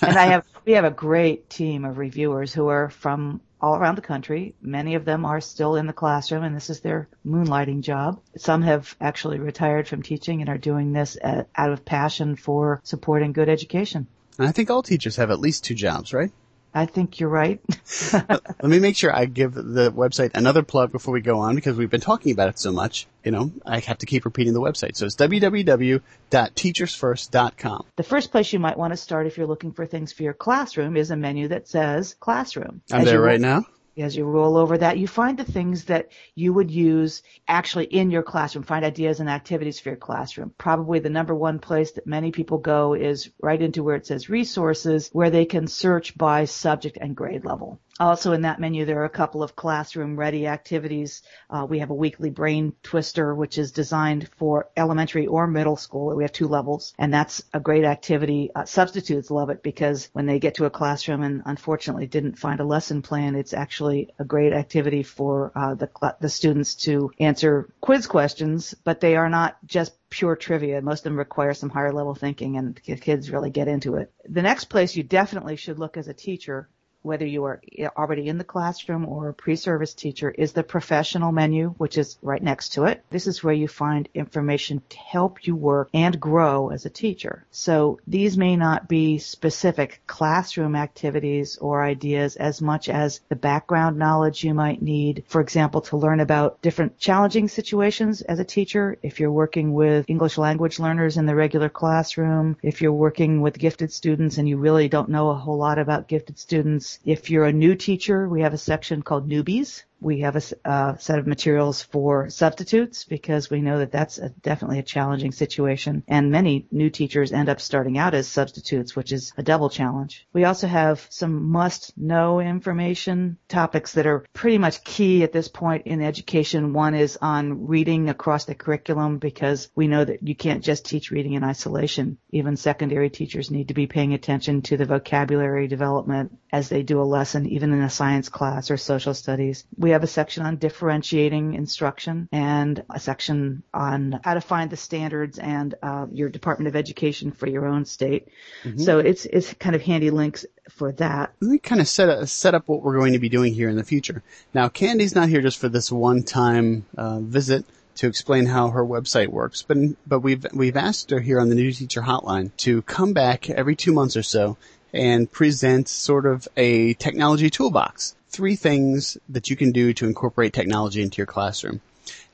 and 0.00 0.16
I 0.16 0.26
have, 0.26 0.46
we 0.64 0.72
have 0.72 0.84
a 0.84 0.92
great 0.92 1.50
team 1.50 1.84
of 1.84 1.98
reviewers 1.98 2.54
who 2.54 2.68
are 2.68 2.88
from 2.88 3.40
all 3.60 3.74
around 3.74 3.96
the 3.96 4.02
country. 4.02 4.54
Many 4.62 4.94
of 4.94 5.04
them 5.04 5.24
are 5.24 5.40
still 5.40 5.74
in 5.74 5.88
the 5.88 5.92
classroom 5.92 6.44
and 6.44 6.54
this 6.54 6.70
is 6.70 6.80
their 6.80 7.08
moonlighting 7.26 7.80
job. 7.80 8.20
Some 8.36 8.62
have 8.62 8.94
actually 9.00 9.40
retired 9.40 9.88
from 9.88 10.02
teaching 10.02 10.40
and 10.40 10.48
are 10.48 10.58
doing 10.58 10.92
this 10.92 11.18
out 11.22 11.72
of 11.72 11.84
passion 11.84 12.36
for 12.36 12.80
supporting 12.84 13.32
good 13.32 13.48
education. 13.48 14.06
And 14.38 14.46
I 14.46 14.52
think 14.52 14.70
all 14.70 14.84
teachers 14.84 15.16
have 15.16 15.32
at 15.32 15.40
least 15.40 15.64
two 15.64 15.74
jobs, 15.74 16.12
right? 16.12 16.30
I 16.74 16.86
think 16.86 17.20
you're 17.20 17.28
right. 17.28 17.60
Let 18.12 18.62
me 18.62 18.78
make 18.78 18.96
sure 18.96 19.14
I 19.14 19.26
give 19.26 19.52
the 19.54 19.92
website 19.92 20.30
another 20.34 20.62
plug 20.62 20.90
before 20.90 21.12
we 21.12 21.20
go 21.20 21.40
on 21.40 21.54
because 21.54 21.76
we've 21.76 21.90
been 21.90 22.00
talking 22.00 22.32
about 22.32 22.48
it 22.48 22.58
so 22.58 22.72
much. 22.72 23.06
You 23.24 23.30
know, 23.30 23.52
I 23.64 23.80
have 23.80 23.98
to 23.98 24.06
keep 24.06 24.24
repeating 24.24 24.54
the 24.54 24.60
website. 24.60 24.96
So 24.96 25.04
it's 25.06 25.16
www.teachersfirst.com. 25.16 27.84
The 27.96 28.02
first 28.02 28.30
place 28.30 28.52
you 28.52 28.58
might 28.58 28.78
want 28.78 28.92
to 28.92 28.96
start 28.96 29.26
if 29.26 29.36
you're 29.36 29.46
looking 29.46 29.72
for 29.72 29.84
things 29.86 30.12
for 30.12 30.22
your 30.22 30.32
classroom 30.32 30.96
is 30.96 31.10
a 31.10 31.16
menu 31.16 31.48
that 31.48 31.68
says 31.68 32.16
classroom. 32.18 32.80
I'm 32.90 33.02
As 33.02 33.06
there 33.06 33.20
right 33.20 33.40
now 33.40 33.66
as 33.98 34.16
you 34.16 34.24
roll 34.24 34.56
over 34.56 34.78
that, 34.78 34.98
you 34.98 35.06
find 35.06 35.38
the 35.38 35.44
things 35.44 35.84
that 35.84 36.10
you 36.34 36.52
would 36.52 36.70
use 36.70 37.22
actually 37.46 37.84
in 37.84 38.10
your 38.10 38.22
classroom. 38.22 38.64
Find 38.64 38.84
ideas 38.84 39.20
and 39.20 39.28
activities 39.28 39.78
for 39.80 39.90
your 39.90 39.96
classroom. 39.96 40.52
Probably 40.56 40.98
the 40.98 41.10
number 41.10 41.34
one 41.34 41.58
place 41.58 41.92
that 41.92 42.06
many 42.06 42.32
people 42.32 42.58
go 42.58 42.94
is 42.94 43.30
right 43.40 43.60
into 43.60 43.82
where 43.82 43.96
it 43.96 44.06
says 44.06 44.30
resources, 44.30 45.10
where 45.12 45.30
they 45.30 45.44
can 45.44 45.66
search 45.66 46.16
by 46.16 46.46
subject 46.46 46.96
and 47.00 47.16
grade 47.16 47.44
level. 47.44 47.80
Also 48.00 48.32
in 48.32 48.42
that 48.42 48.58
menu, 48.58 48.86
there 48.86 49.00
are 49.00 49.04
a 49.04 49.10
couple 49.10 49.42
of 49.42 49.54
classroom 49.54 50.18
ready 50.18 50.46
activities. 50.46 51.22
Uh, 51.50 51.66
we 51.68 51.78
have 51.80 51.90
a 51.90 51.94
weekly 51.94 52.30
brain 52.30 52.72
twister, 52.82 53.34
which 53.34 53.58
is 53.58 53.70
designed 53.70 54.30
for 54.38 54.70
elementary 54.78 55.26
or 55.26 55.46
middle 55.46 55.76
school. 55.76 56.16
We 56.16 56.24
have 56.24 56.32
two 56.32 56.48
levels 56.48 56.94
and 56.98 57.12
that's 57.12 57.42
a 57.52 57.60
great 57.60 57.84
activity. 57.84 58.50
Uh, 58.54 58.64
substitutes 58.64 59.30
love 59.30 59.50
it 59.50 59.62
because 59.62 60.08
when 60.14 60.24
they 60.24 60.38
get 60.38 60.54
to 60.54 60.64
a 60.64 60.70
classroom 60.70 61.22
and 61.22 61.42
unfortunately 61.44 62.06
didn't 62.06 62.38
find 62.38 62.60
a 62.60 62.64
lesson 62.64 63.02
plan, 63.02 63.34
it's 63.34 63.52
actually 63.52 64.08
a 64.18 64.24
great 64.24 64.54
activity 64.54 65.02
for 65.02 65.52
uh, 65.54 65.74
the, 65.74 66.16
the 66.20 66.30
students 66.30 66.74
to 66.74 67.10
answer 67.20 67.68
quiz 67.82 68.06
questions, 68.06 68.74
but 68.84 69.00
they 69.00 69.16
are 69.16 69.28
not 69.28 69.58
just 69.66 69.92
pure 70.08 70.34
trivia. 70.34 70.80
Most 70.80 71.00
of 71.00 71.04
them 71.04 71.18
require 71.18 71.52
some 71.52 71.70
higher 71.70 71.92
level 71.92 72.14
thinking 72.14 72.56
and 72.56 72.82
kids 72.82 73.30
really 73.30 73.50
get 73.50 73.68
into 73.68 73.96
it. 73.96 74.10
The 74.26 74.42
next 74.42 74.64
place 74.64 74.96
you 74.96 75.02
definitely 75.02 75.56
should 75.56 75.78
look 75.78 75.98
as 75.98 76.08
a 76.08 76.14
teacher 76.14 76.70
whether 77.02 77.26
you 77.26 77.44
are 77.44 77.60
already 77.96 78.28
in 78.28 78.38
the 78.38 78.44
classroom 78.44 79.06
or 79.06 79.28
a 79.28 79.34
pre-service 79.34 79.94
teacher, 79.94 80.30
is 80.30 80.52
the 80.52 80.62
professional 80.62 81.32
menu, 81.32 81.70
which 81.78 81.98
is 81.98 82.18
right 82.22 82.42
next 82.42 82.70
to 82.70 82.84
it. 82.84 83.04
This 83.10 83.26
is 83.26 83.42
where 83.42 83.54
you 83.54 83.68
find 83.68 84.08
information 84.14 84.82
to 84.88 84.98
help 84.98 85.46
you 85.46 85.56
work 85.56 85.88
and 85.92 86.20
grow 86.20 86.70
as 86.70 86.86
a 86.86 86.90
teacher. 86.90 87.44
So 87.50 87.98
these 88.06 88.38
may 88.38 88.56
not 88.56 88.88
be 88.88 89.18
specific 89.18 90.02
classroom 90.06 90.76
activities 90.76 91.56
or 91.58 91.82
ideas 91.82 92.36
as 92.36 92.60
much 92.62 92.88
as 92.88 93.20
the 93.28 93.36
background 93.36 93.98
knowledge 93.98 94.44
you 94.44 94.54
might 94.54 94.82
need, 94.82 95.24
for 95.26 95.40
example, 95.40 95.80
to 95.82 95.96
learn 95.96 96.20
about 96.20 96.62
different 96.62 96.98
challenging 96.98 97.48
situations 97.48 98.22
as 98.22 98.38
a 98.38 98.44
teacher. 98.44 98.98
If 99.02 99.20
you're 99.20 99.32
working 99.32 99.74
with 99.74 100.04
English 100.08 100.38
language 100.38 100.78
learners 100.78 101.16
in 101.16 101.26
the 101.26 101.34
regular 101.34 101.68
classroom, 101.68 102.56
if 102.62 102.80
you're 102.80 102.92
working 102.92 103.40
with 103.40 103.58
gifted 103.58 103.92
students 103.92 104.38
and 104.38 104.48
you 104.48 104.56
really 104.56 104.88
don't 104.88 105.08
know 105.08 105.30
a 105.30 105.34
whole 105.34 105.58
lot 105.58 105.78
about 105.78 106.08
gifted 106.08 106.38
students, 106.38 106.91
if 107.06 107.30
you're 107.30 107.46
a 107.46 107.52
new 107.52 107.74
teacher, 107.74 108.28
we 108.28 108.42
have 108.42 108.52
a 108.52 108.58
section 108.58 109.00
called 109.02 109.28
newbies 109.28 109.84
we 110.02 110.20
have 110.20 110.36
a 110.36 110.68
uh, 110.68 110.96
set 110.96 111.18
of 111.18 111.26
materials 111.26 111.82
for 111.82 112.28
substitutes 112.28 113.04
because 113.04 113.50
we 113.50 113.60
know 113.60 113.78
that 113.78 113.92
that's 113.92 114.18
a, 114.18 114.28
definitely 114.28 114.78
a 114.78 114.82
challenging 114.82 115.32
situation 115.32 116.02
and 116.08 116.30
many 116.30 116.66
new 116.70 116.90
teachers 116.90 117.32
end 117.32 117.48
up 117.48 117.60
starting 117.60 117.98
out 117.98 118.14
as 118.14 118.28
substitutes 118.28 118.96
which 118.96 119.12
is 119.12 119.32
a 119.36 119.42
double 119.42 119.70
challenge. 119.70 120.26
We 120.32 120.44
also 120.44 120.66
have 120.66 121.06
some 121.10 121.50
must 121.50 121.96
know 121.96 122.40
information 122.40 123.38
topics 123.48 123.92
that 123.92 124.06
are 124.06 124.26
pretty 124.32 124.58
much 124.58 124.84
key 124.84 125.22
at 125.22 125.32
this 125.32 125.48
point 125.48 125.86
in 125.86 126.02
education. 126.02 126.72
One 126.72 126.94
is 126.94 127.18
on 127.20 127.66
reading 127.66 128.08
across 128.08 128.44
the 128.44 128.54
curriculum 128.54 129.18
because 129.18 129.70
we 129.74 129.88
know 129.88 130.04
that 130.04 130.26
you 130.26 130.34
can't 130.34 130.64
just 130.64 130.84
teach 130.84 131.10
reading 131.10 131.34
in 131.34 131.44
isolation. 131.44 132.18
Even 132.30 132.56
secondary 132.56 133.10
teachers 133.10 133.50
need 133.50 133.68
to 133.68 133.74
be 133.74 133.86
paying 133.86 134.14
attention 134.14 134.62
to 134.62 134.76
the 134.76 134.84
vocabulary 134.84 135.68
development 135.68 136.38
as 136.52 136.68
they 136.68 136.82
do 136.82 137.00
a 137.00 137.04
lesson 137.04 137.46
even 137.46 137.72
in 137.72 137.80
a 137.82 137.90
science 137.90 138.28
class 138.28 138.70
or 138.70 138.76
social 138.76 139.14
studies. 139.14 139.64
We 139.76 139.91
have 139.92 140.02
a 140.02 140.08
section 140.08 140.44
on 140.44 140.56
differentiating 140.56 141.54
instruction 141.54 142.28
and 142.32 142.84
a 142.90 143.00
section 143.00 143.62
on 143.72 144.20
how 144.24 144.34
to 144.34 144.40
find 144.40 144.70
the 144.70 144.76
standards 144.76 145.38
and 145.38 145.74
uh, 145.82 146.06
your 146.12 146.28
Department 146.28 146.68
of 146.68 146.76
Education 146.76 147.32
for 147.32 147.46
your 147.46 147.66
own 147.66 147.84
state. 147.84 148.28
Mm-hmm. 148.64 148.78
So 148.78 148.98
it's 148.98 149.24
it's 149.26 149.52
kind 149.54 149.74
of 149.74 149.82
handy 149.82 150.10
links 150.10 150.44
for 150.70 150.92
that. 150.92 151.32
Let 151.40 151.50
me 151.50 151.58
kind 151.58 151.80
of 151.80 151.88
set 151.88 152.08
up, 152.08 152.28
set 152.28 152.54
up 152.54 152.68
what 152.68 152.82
we're 152.82 152.98
going 152.98 153.12
to 153.14 153.18
be 153.18 153.28
doing 153.28 153.54
here 153.54 153.68
in 153.68 153.76
the 153.76 153.84
future. 153.84 154.22
Now, 154.54 154.68
Candy's 154.68 155.14
not 155.14 155.28
here 155.28 155.40
just 155.40 155.58
for 155.58 155.68
this 155.68 155.90
one 155.90 156.22
time 156.22 156.86
uh, 156.96 157.20
visit 157.20 157.64
to 157.96 158.06
explain 158.06 158.46
how 158.46 158.70
her 158.70 158.84
website 158.84 159.28
works, 159.28 159.62
but 159.62 159.76
but 160.06 160.20
we've 160.20 160.46
we've 160.54 160.76
asked 160.76 161.10
her 161.10 161.20
here 161.20 161.40
on 161.40 161.48
the 161.48 161.54
New 161.54 161.72
Teacher 161.72 162.02
Hotline 162.02 162.50
to 162.58 162.82
come 162.82 163.12
back 163.12 163.50
every 163.50 163.76
two 163.76 163.92
months 163.92 164.16
or 164.16 164.22
so 164.22 164.56
and 164.94 165.30
present 165.30 165.88
sort 165.88 166.26
of 166.26 166.46
a 166.56 166.94
technology 166.94 167.50
toolbox 167.50 168.14
three 168.32 168.56
things 168.56 169.18
that 169.28 169.50
you 169.50 169.56
can 169.56 169.72
do 169.72 169.92
to 169.94 170.06
incorporate 170.06 170.52
technology 170.52 171.02
into 171.02 171.18
your 171.18 171.26
classroom. 171.26 171.80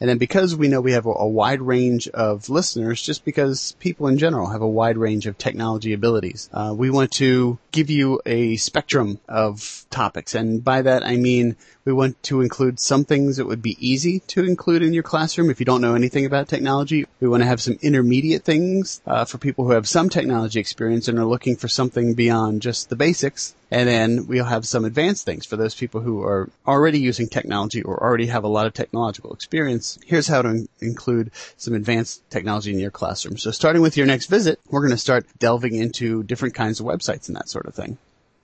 And 0.00 0.08
then 0.08 0.18
because 0.18 0.56
we 0.56 0.68
know 0.68 0.80
we 0.80 0.92
have 0.92 1.06
a, 1.06 1.10
a, 1.10 1.28
wide 1.28 1.60
range 1.60 2.08
of 2.08 2.48
listeners, 2.48 3.02
just 3.02 3.24
because 3.24 3.72
people 3.80 4.06
in 4.06 4.16
general 4.16 4.46
have 4.46 4.62
a 4.62 4.68
wide 4.68 4.96
range 4.96 5.26
of 5.26 5.36
technology 5.36 5.92
abilities, 5.92 6.48
uh, 6.52 6.72
we 6.76 6.88
want 6.88 7.12
to 7.12 7.58
give 7.72 7.90
you 7.90 8.20
a 8.24 8.56
spectrum 8.56 9.18
of 9.28 9.84
topics. 9.90 10.34
And 10.34 10.64
by 10.64 10.82
that 10.82 11.04
I 11.04 11.16
mean 11.16 11.56
we 11.88 11.94
want 11.94 12.22
to 12.24 12.42
include 12.42 12.78
some 12.78 13.06
things 13.06 13.38
that 13.38 13.46
would 13.46 13.62
be 13.62 13.78
easy 13.80 14.20
to 14.20 14.44
include 14.44 14.82
in 14.82 14.92
your 14.92 15.02
classroom 15.02 15.48
if 15.48 15.58
you 15.58 15.64
don't 15.64 15.80
know 15.80 15.94
anything 15.94 16.26
about 16.26 16.46
technology. 16.46 17.06
We 17.18 17.28
want 17.28 17.42
to 17.42 17.46
have 17.46 17.62
some 17.62 17.78
intermediate 17.80 18.44
things 18.44 19.00
uh, 19.06 19.24
for 19.24 19.38
people 19.38 19.64
who 19.64 19.70
have 19.70 19.88
some 19.88 20.10
technology 20.10 20.60
experience 20.60 21.08
and 21.08 21.18
are 21.18 21.24
looking 21.24 21.56
for 21.56 21.66
something 21.66 22.12
beyond 22.12 22.60
just 22.60 22.90
the 22.90 22.96
basics. 22.96 23.54
And 23.70 23.88
then 23.88 24.26
we'll 24.26 24.44
have 24.44 24.66
some 24.66 24.84
advanced 24.84 25.24
things 25.24 25.46
for 25.46 25.56
those 25.56 25.74
people 25.74 26.02
who 26.02 26.22
are 26.22 26.50
already 26.66 27.00
using 27.00 27.26
technology 27.26 27.80
or 27.80 28.02
already 28.02 28.26
have 28.26 28.44
a 28.44 28.48
lot 28.48 28.66
of 28.66 28.74
technological 28.74 29.32
experience. 29.32 29.98
Here's 30.04 30.28
how 30.28 30.42
to 30.42 30.48
in- 30.50 30.68
include 30.80 31.30
some 31.56 31.72
advanced 31.72 32.28
technology 32.28 32.70
in 32.70 32.78
your 32.78 32.90
classroom. 32.90 33.38
So 33.38 33.50
starting 33.50 33.80
with 33.80 33.96
your 33.96 34.06
next 34.06 34.26
visit, 34.26 34.60
we're 34.68 34.82
going 34.82 34.90
to 34.90 34.98
start 34.98 35.24
delving 35.38 35.74
into 35.74 36.22
different 36.22 36.54
kinds 36.54 36.80
of 36.80 36.86
websites 36.86 37.28
and 37.28 37.36
that 37.36 37.48
sort 37.48 37.64
of 37.64 37.74
thing. 37.74 37.96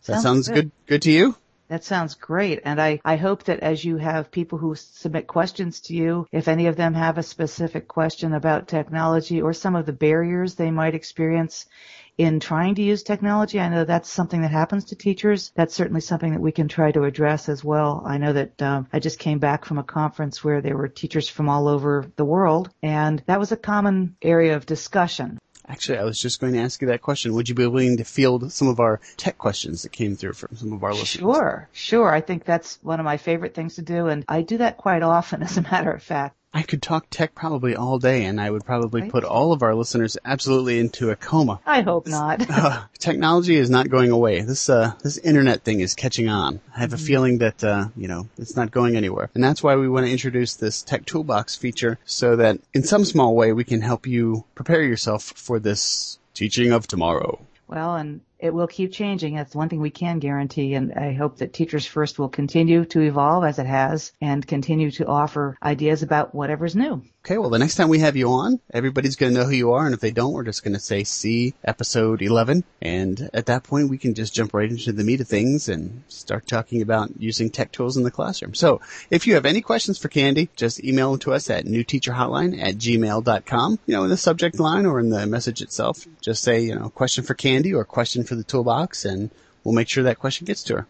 That 0.07 0.23
sounds, 0.23 0.23
sounds 0.23 0.49
good. 0.49 0.55
good. 0.55 0.73
Good 0.87 1.03
to 1.03 1.11
you? 1.11 1.37
That 1.75 1.83
sounds 1.83 2.15
great. 2.15 2.61
And 2.65 2.81
I, 2.81 3.01
I 3.05 3.17
hope 3.17 3.43
that 3.45 3.59
as 3.59 3.85
you 3.85 3.97
have 3.97 4.31
people 4.31 4.59
who 4.59 4.77
submit 4.77 5.27
questions 5.27 5.81
to 5.81 5.93
you, 5.93 6.29
if 6.31 6.47
any 6.47 6.69
of 6.69 6.77
them 6.77 6.95
have 6.95 7.19
a 7.19 7.23
specific 7.25 7.89
question 7.89 8.33
about 8.33 8.69
technology 8.69 9.43
or 9.43 9.53
some 9.53 9.75
of 9.75 9.85
the 9.85 9.93
barriers 9.93 10.55
they 10.55 10.71
might 10.71 10.95
experience 10.95 11.67
in 12.17 12.39
trying 12.39 12.77
to 12.77 12.83
use 12.83 13.03
technology, 13.03 13.59
I 13.59 13.71
know 13.71 13.83
that's 13.83 14.09
something 14.09 14.43
that 14.43 14.53
happens 14.53 14.85
to 14.85 14.95
teachers. 14.95 15.51
That's 15.57 15.75
certainly 15.75 16.01
something 16.01 16.31
that 16.31 16.41
we 16.41 16.53
can 16.53 16.69
try 16.69 16.93
to 16.93 17.03
address 17.03 17.49
as 17.49 17.65
well. 17.65 18.05
I 18.07 18.19
know 18.19 18.35
that 18.35 18.63
um, 18.63 18.87
I 18.93 19.01
just 19.01 19.19
came 19.19 19.41
back 19.41 19.65
from 19.65 19.79
a 19.79 19.83
conference 19.83 20.45
where 20.45 20.61
there 20.61 20.77
were 20.77 20.87
teachers 20.87 21.29
from 21.29 21.49
all 21.49 21.67
over 21.67 22.07
the 22.15 22.25
world, 22.25 22.71
and 22.85 23.21
that 23.27 23.41
was 23.41 23.51
a 23.51 23.57
common 23.57 24.15
area 24.23 24.55
of 24.55 24.65
discussion. 24.65 25.41
Actually, 25.67 25.99
I 25.99 26.05
was 26.05 26.21
just 26.21 26.41
going 26.41 26.53
to 26.53 26.59
ask 26.59 26.83
you 26.83 26.89
that 26.89 27.01
question. 27.01 27.33
Would 27.35 27.49
you 27.49 27.55
be 27.55 27.67
willing 27.67 27.97
to 27.97 28.05
field 28.05 28.53
some 28.53 28.69
of 28.69 28.81
our 28.81 29.01
tech 29.17 29.39
questions 29.39 29.83
that 29.83 29.93
came 29.93 30.15
through 30.15 30.35
from 30.35 30.57
some 30.57 30.73
of 30.73 30.85
our 30.85 30.93
listeners? 30.93 31.21
Sure, 31.21 31.69
sure. 31.73 32.13
I 32.13 32.21
think 32.21 32.45
that's 32.45 32.79
one 32.83 33.01
of 33.01 33.05
my 33.05 33.17
favorite 33.17 33.55
things 33.55 33.77
to 33.77 33.83
do, 33.83 34.09
and 34.09 34.25
I 34.29 34.43
do 34.43 34.59
that 34.59 34.77
quite 34.77 35.03
often, 35.03 35.43
as 35.43 35.57
a 35.57 35.63
matter 35.63 35.91
of 35.91 36.03
fact. 36.03 36.37
I 36.55 36.63
could 36.63 36.81
talk 36.81 37.07
tech 37.11 37.35
probably 37.35 37.75
all 37.75 37.99
day, 37.99 38.25
and 38.25 38.41
I 38.41 38.49
would 38.49 38.65
probably 38.65 39.03
right. 39.03 39.11
put 39.11 39.25
all 39.25 39.53
of 39.53 39.63
our 39.65 39.75
listeners 39.75 40.17
absolutely 40.25 40.79
into 40.79 41.11
a 41.11 41.17
coma. 41.17 41.61
I 41.67 41.81
hope 41.81 42.07
not. 42.07 42.47
uh, 42.49 42.85
technology 42.99 43.57
is 43.57 43.71
not 43.71 43.91
going 43.91 44.13
away. 44.13 44.41
This 44.43 44.69
uh, 44.69 44.93
this 45.03 45.19
internet 45.19 45.65
thing 45.65 45.81
is 45.81 45.97
catching 45.97 46.29
on. 46.29 46.61
I 46.75 46.81
have 46.81 46.93
a 46.93 46.97
mm-hmm. 46.97 47.07
feeling 47.07 47.39
that 47.39 47.65
uh, 47.65 47.89
you 47.97 48.07
know 48.07 48.29
it's 48.39 48.55
not 48.55 48.71
going 48.71 48.97
anywhere, 48.97 49.31
and 49.35 49.43
that's 49.43 49.65
why 49.65 49.75
we 49.75 49.89
want 49.89 50.07
to 50.07 50.13
introduce 50.13 50.55
this 50.55 50.83
Tech 50.83 51.05
Toolbox 51.05 51.57
feature, 51.57 51.99
so 52.05 52.37
that 52.37 52.61
in 52.73 52.85
some 52.85 53.05
small 53.05 53.35
way 53.35 53.53
we 53.53 53.65
can 53.65 53.83
help 53.83 54.07
you 54.07 54.45
prepare 54.55 54.83
yourself 54.83 55.25
for 55.25 55.59
this 55.59 56.19
teaching 56.35 56.71
of 56.71 56.87
tomorrow. 56.87 57.41
Well, 57.67 57.97
and 57.97 58.21
it 58.45 58.53
will 58.53 58.67
keep 58.67 58.93
changing. 58.93 59.37
That's 59.37 59.55
one 59.55 59.71
thing 59.71 59.81
we 59.81 59.89
can 59.89 60.19
guarantee. 60.19 60.75
And 60.75 60.93
I 60.93 61.15
hope 61.15 61.39
that 61.39 61.55
Teachers 61.55 61.87
First 61.87 62.19
will 62.19 62.29
continue 62.29 62.85
to 62.85 63.01
evolve 63.01 63.43
as 63.43 63.59
it 63.59 63.65
has 63.65 64.13
and 64.21 64.47
continue 64.47 64.91
to 64.93 65.07
offer 65.07 65.57
ideas 65.63 66.03
about 66.03 66.35
whatever's 66.35 66.77
new. 66.77 67.03
Okay, 67.27 67.39
well, 67.39 67.49
the 67.49 67.59
next 67.59 67.77
time 67.77 67.89
we 67.89 68.01
have 68.01 68.17
you 68.17 68.29
on, 68.29 68.61
everybody's 68.71 69.17
going 69.17 69.33
to 69.33 69.41
know 69.41 69.47
who 69.47 69.55
you 69.55 69.73
are, 69.73 69.87
and 69.87 69.95
if 69.95 70.01
they 70.01 70.11
don't, 70.11 70.35
we're 70.35 70.43
just 70.43 70.63
going 70.63 70.75
to 70.75 70.79
say 70.79 71.05
see 71.05 71.55
episode 71.65 72.21
11, 72.21 72.65
and 72.83 73.31
at 73.33 73.47
that 73.47 73.63
point, 73.63 73.89
we 73.89 73.97
can 73.97 74.13
just 74.13 74.35
jump 74.35 74.53
right 74.53 74.71
into 74.71 74.93
the 74.93 75.05
meat 75.05 75.23
of 75.23 75.27
things 75.27 75.71
and 75.71 76.03
start 76.09 76.47
talking 76.47 76.83
about 76.83 77.19
using 77.19 77.49
tech 77.49 77.73
tools 77.73 77.97
in 77.97 78.03
the 78.03 78.11
classroom. 78.11 78.53
So, 78.53 78.83
if 79.09 79.27
you 79.27 79.37
have 79.37 79.47
any 79.47 79.63
questions 79.63 79.97
for 79.97 80.09
Candy, 80.09 80.51
just 80.55 80.85
email 80.85 81.13
them 81.13 81.21
to 81.21 81.33
us 81.33 81.49
at 81.49 81.65
newteacherhotline 81.65 82.63
at 82.63 82.75
gmail.com. 82.75 83.79
You 83.87 83.95
know, 83.95 84.05
in 84.05 84.11
the 84.11 84.19
subject 84.19 84.61
line 84.61 84.85
or 84.85 85.01
in 85.01 85.09
the 85.09 85.27
message 85.27 85.63
itself, 85.63 86.07
just 86.21 86.43
say, 86.43 86.61
you 86.61 86.75
know, 86.75 86.91
question 86.91 87.25
for 87.25 87.33
Candy 87.33 87.73
or 87.73 87.87
question 87.87 88.25
for 88.25 88.34
the 88.35 88.45
toolbox, 88.45 89.05
and 89.05 89.31
we'll 89.63 89.75
make 89.75 89.89
sure 89.89 90.05
that 90.05 90.19
question 90.19 90.45
gets 90.45 90.63
to 90.65 90.77
her. 90.77 90.87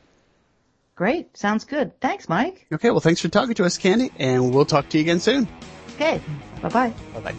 Great. 0.96 1.37
Sounds 1.37 1.64
good. 1.64 1.98
Thanks, 2.00 2.28
Mike. 2.28 2.66
Okay, 2.72 2.90
well, 2.90 3.00
thanks 3.00 3.20
for 3.20 3.28
talking 3.28 3.54
to 3.54 3.64
us, 3.64 3.78
Candy, 3.78 4.12
and 4.18 4.54
we'll 4.54 4.64
talk 4.64 4.88
to 4.90 4.98
you 4.98 5.02
again 5.02 5.20
soon. 5.20 5.48
Okay. 5.94 6.20
Bye 6.62 6.68
bye. 6.68 6.94
Bye 7.14 7.20
bye. 7.20 7.35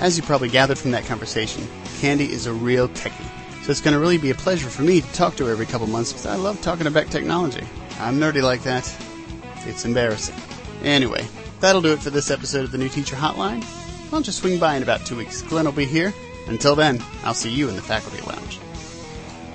As 0.00 0.16
you 0.16 0.22
probably 0.24 0.48
gathered 0.48 0.78
from 0.78 0.90
that 0.90 1.04
conversation, 1.04 1.66
Candy 2.00 2.32
is 2.32 2.46
a 2.46 2.52
real 2.52 2.88
techie. 2.88 3.64
So 3.64 3.70
it's 3.70 3.80
going 3.80 3.94
to 3.94 4.00
really 4.00 4.18
be 4.18 4.30
a 4.30 4.34
pleasure 4.34 4.68
for 4.68 4.82
me 4.82 5.00
to 5.00 5.12
talk 5.12 5.36
to 5.36 5.46
her 5.46 5.52
every 5.52 5.66
couple 5.66 5.86
months 5.86 6.12
because 6.12 6.26
I 6.26 6.34
love 6.34 6.60
talking 6.60 6.88
about 6.88 7.06
technology. 7.12 7.64
I'm 8.00 8.18
nerdy 8.18 8.42
like 8.42 8.64
that. 8.64 8.84
It's 9.58 9.84
embarrassing. 9.84 10.34
Anyway, 10.82 11.24
that'll 11.60 11.82
do 11.82 11.92
it 11.92 12.00
for 12.00 12.10
this 12.10 12.32
episode 12.32 12.64
of 12.64 12.72
the 12.72 12.78
New 12.78 12.88
Teacher 12.88 13.14
Hotline. 13.14 13.64
I'll 14.12 14.20
just 14.20 14.40
swing 14.40 14.58
by 14.58 14.74
in 14.74 14.82
about 14.82 15.06
two 15.06 15.16
weeks. 15.16 15.42
Glenn 15.42 15.64
will 15.64 15.72
be 15.72 15.84
here. 15.84 16.12
Until 16.48 16.74
then, 16.74 17.00
I'll 17.22 17.34
see 17.34 17.50
you 17.50 17.68
in 17.68 17.76
the 17.76 17.82
faculty 17.82 18.20
lounge. 18.22 18.58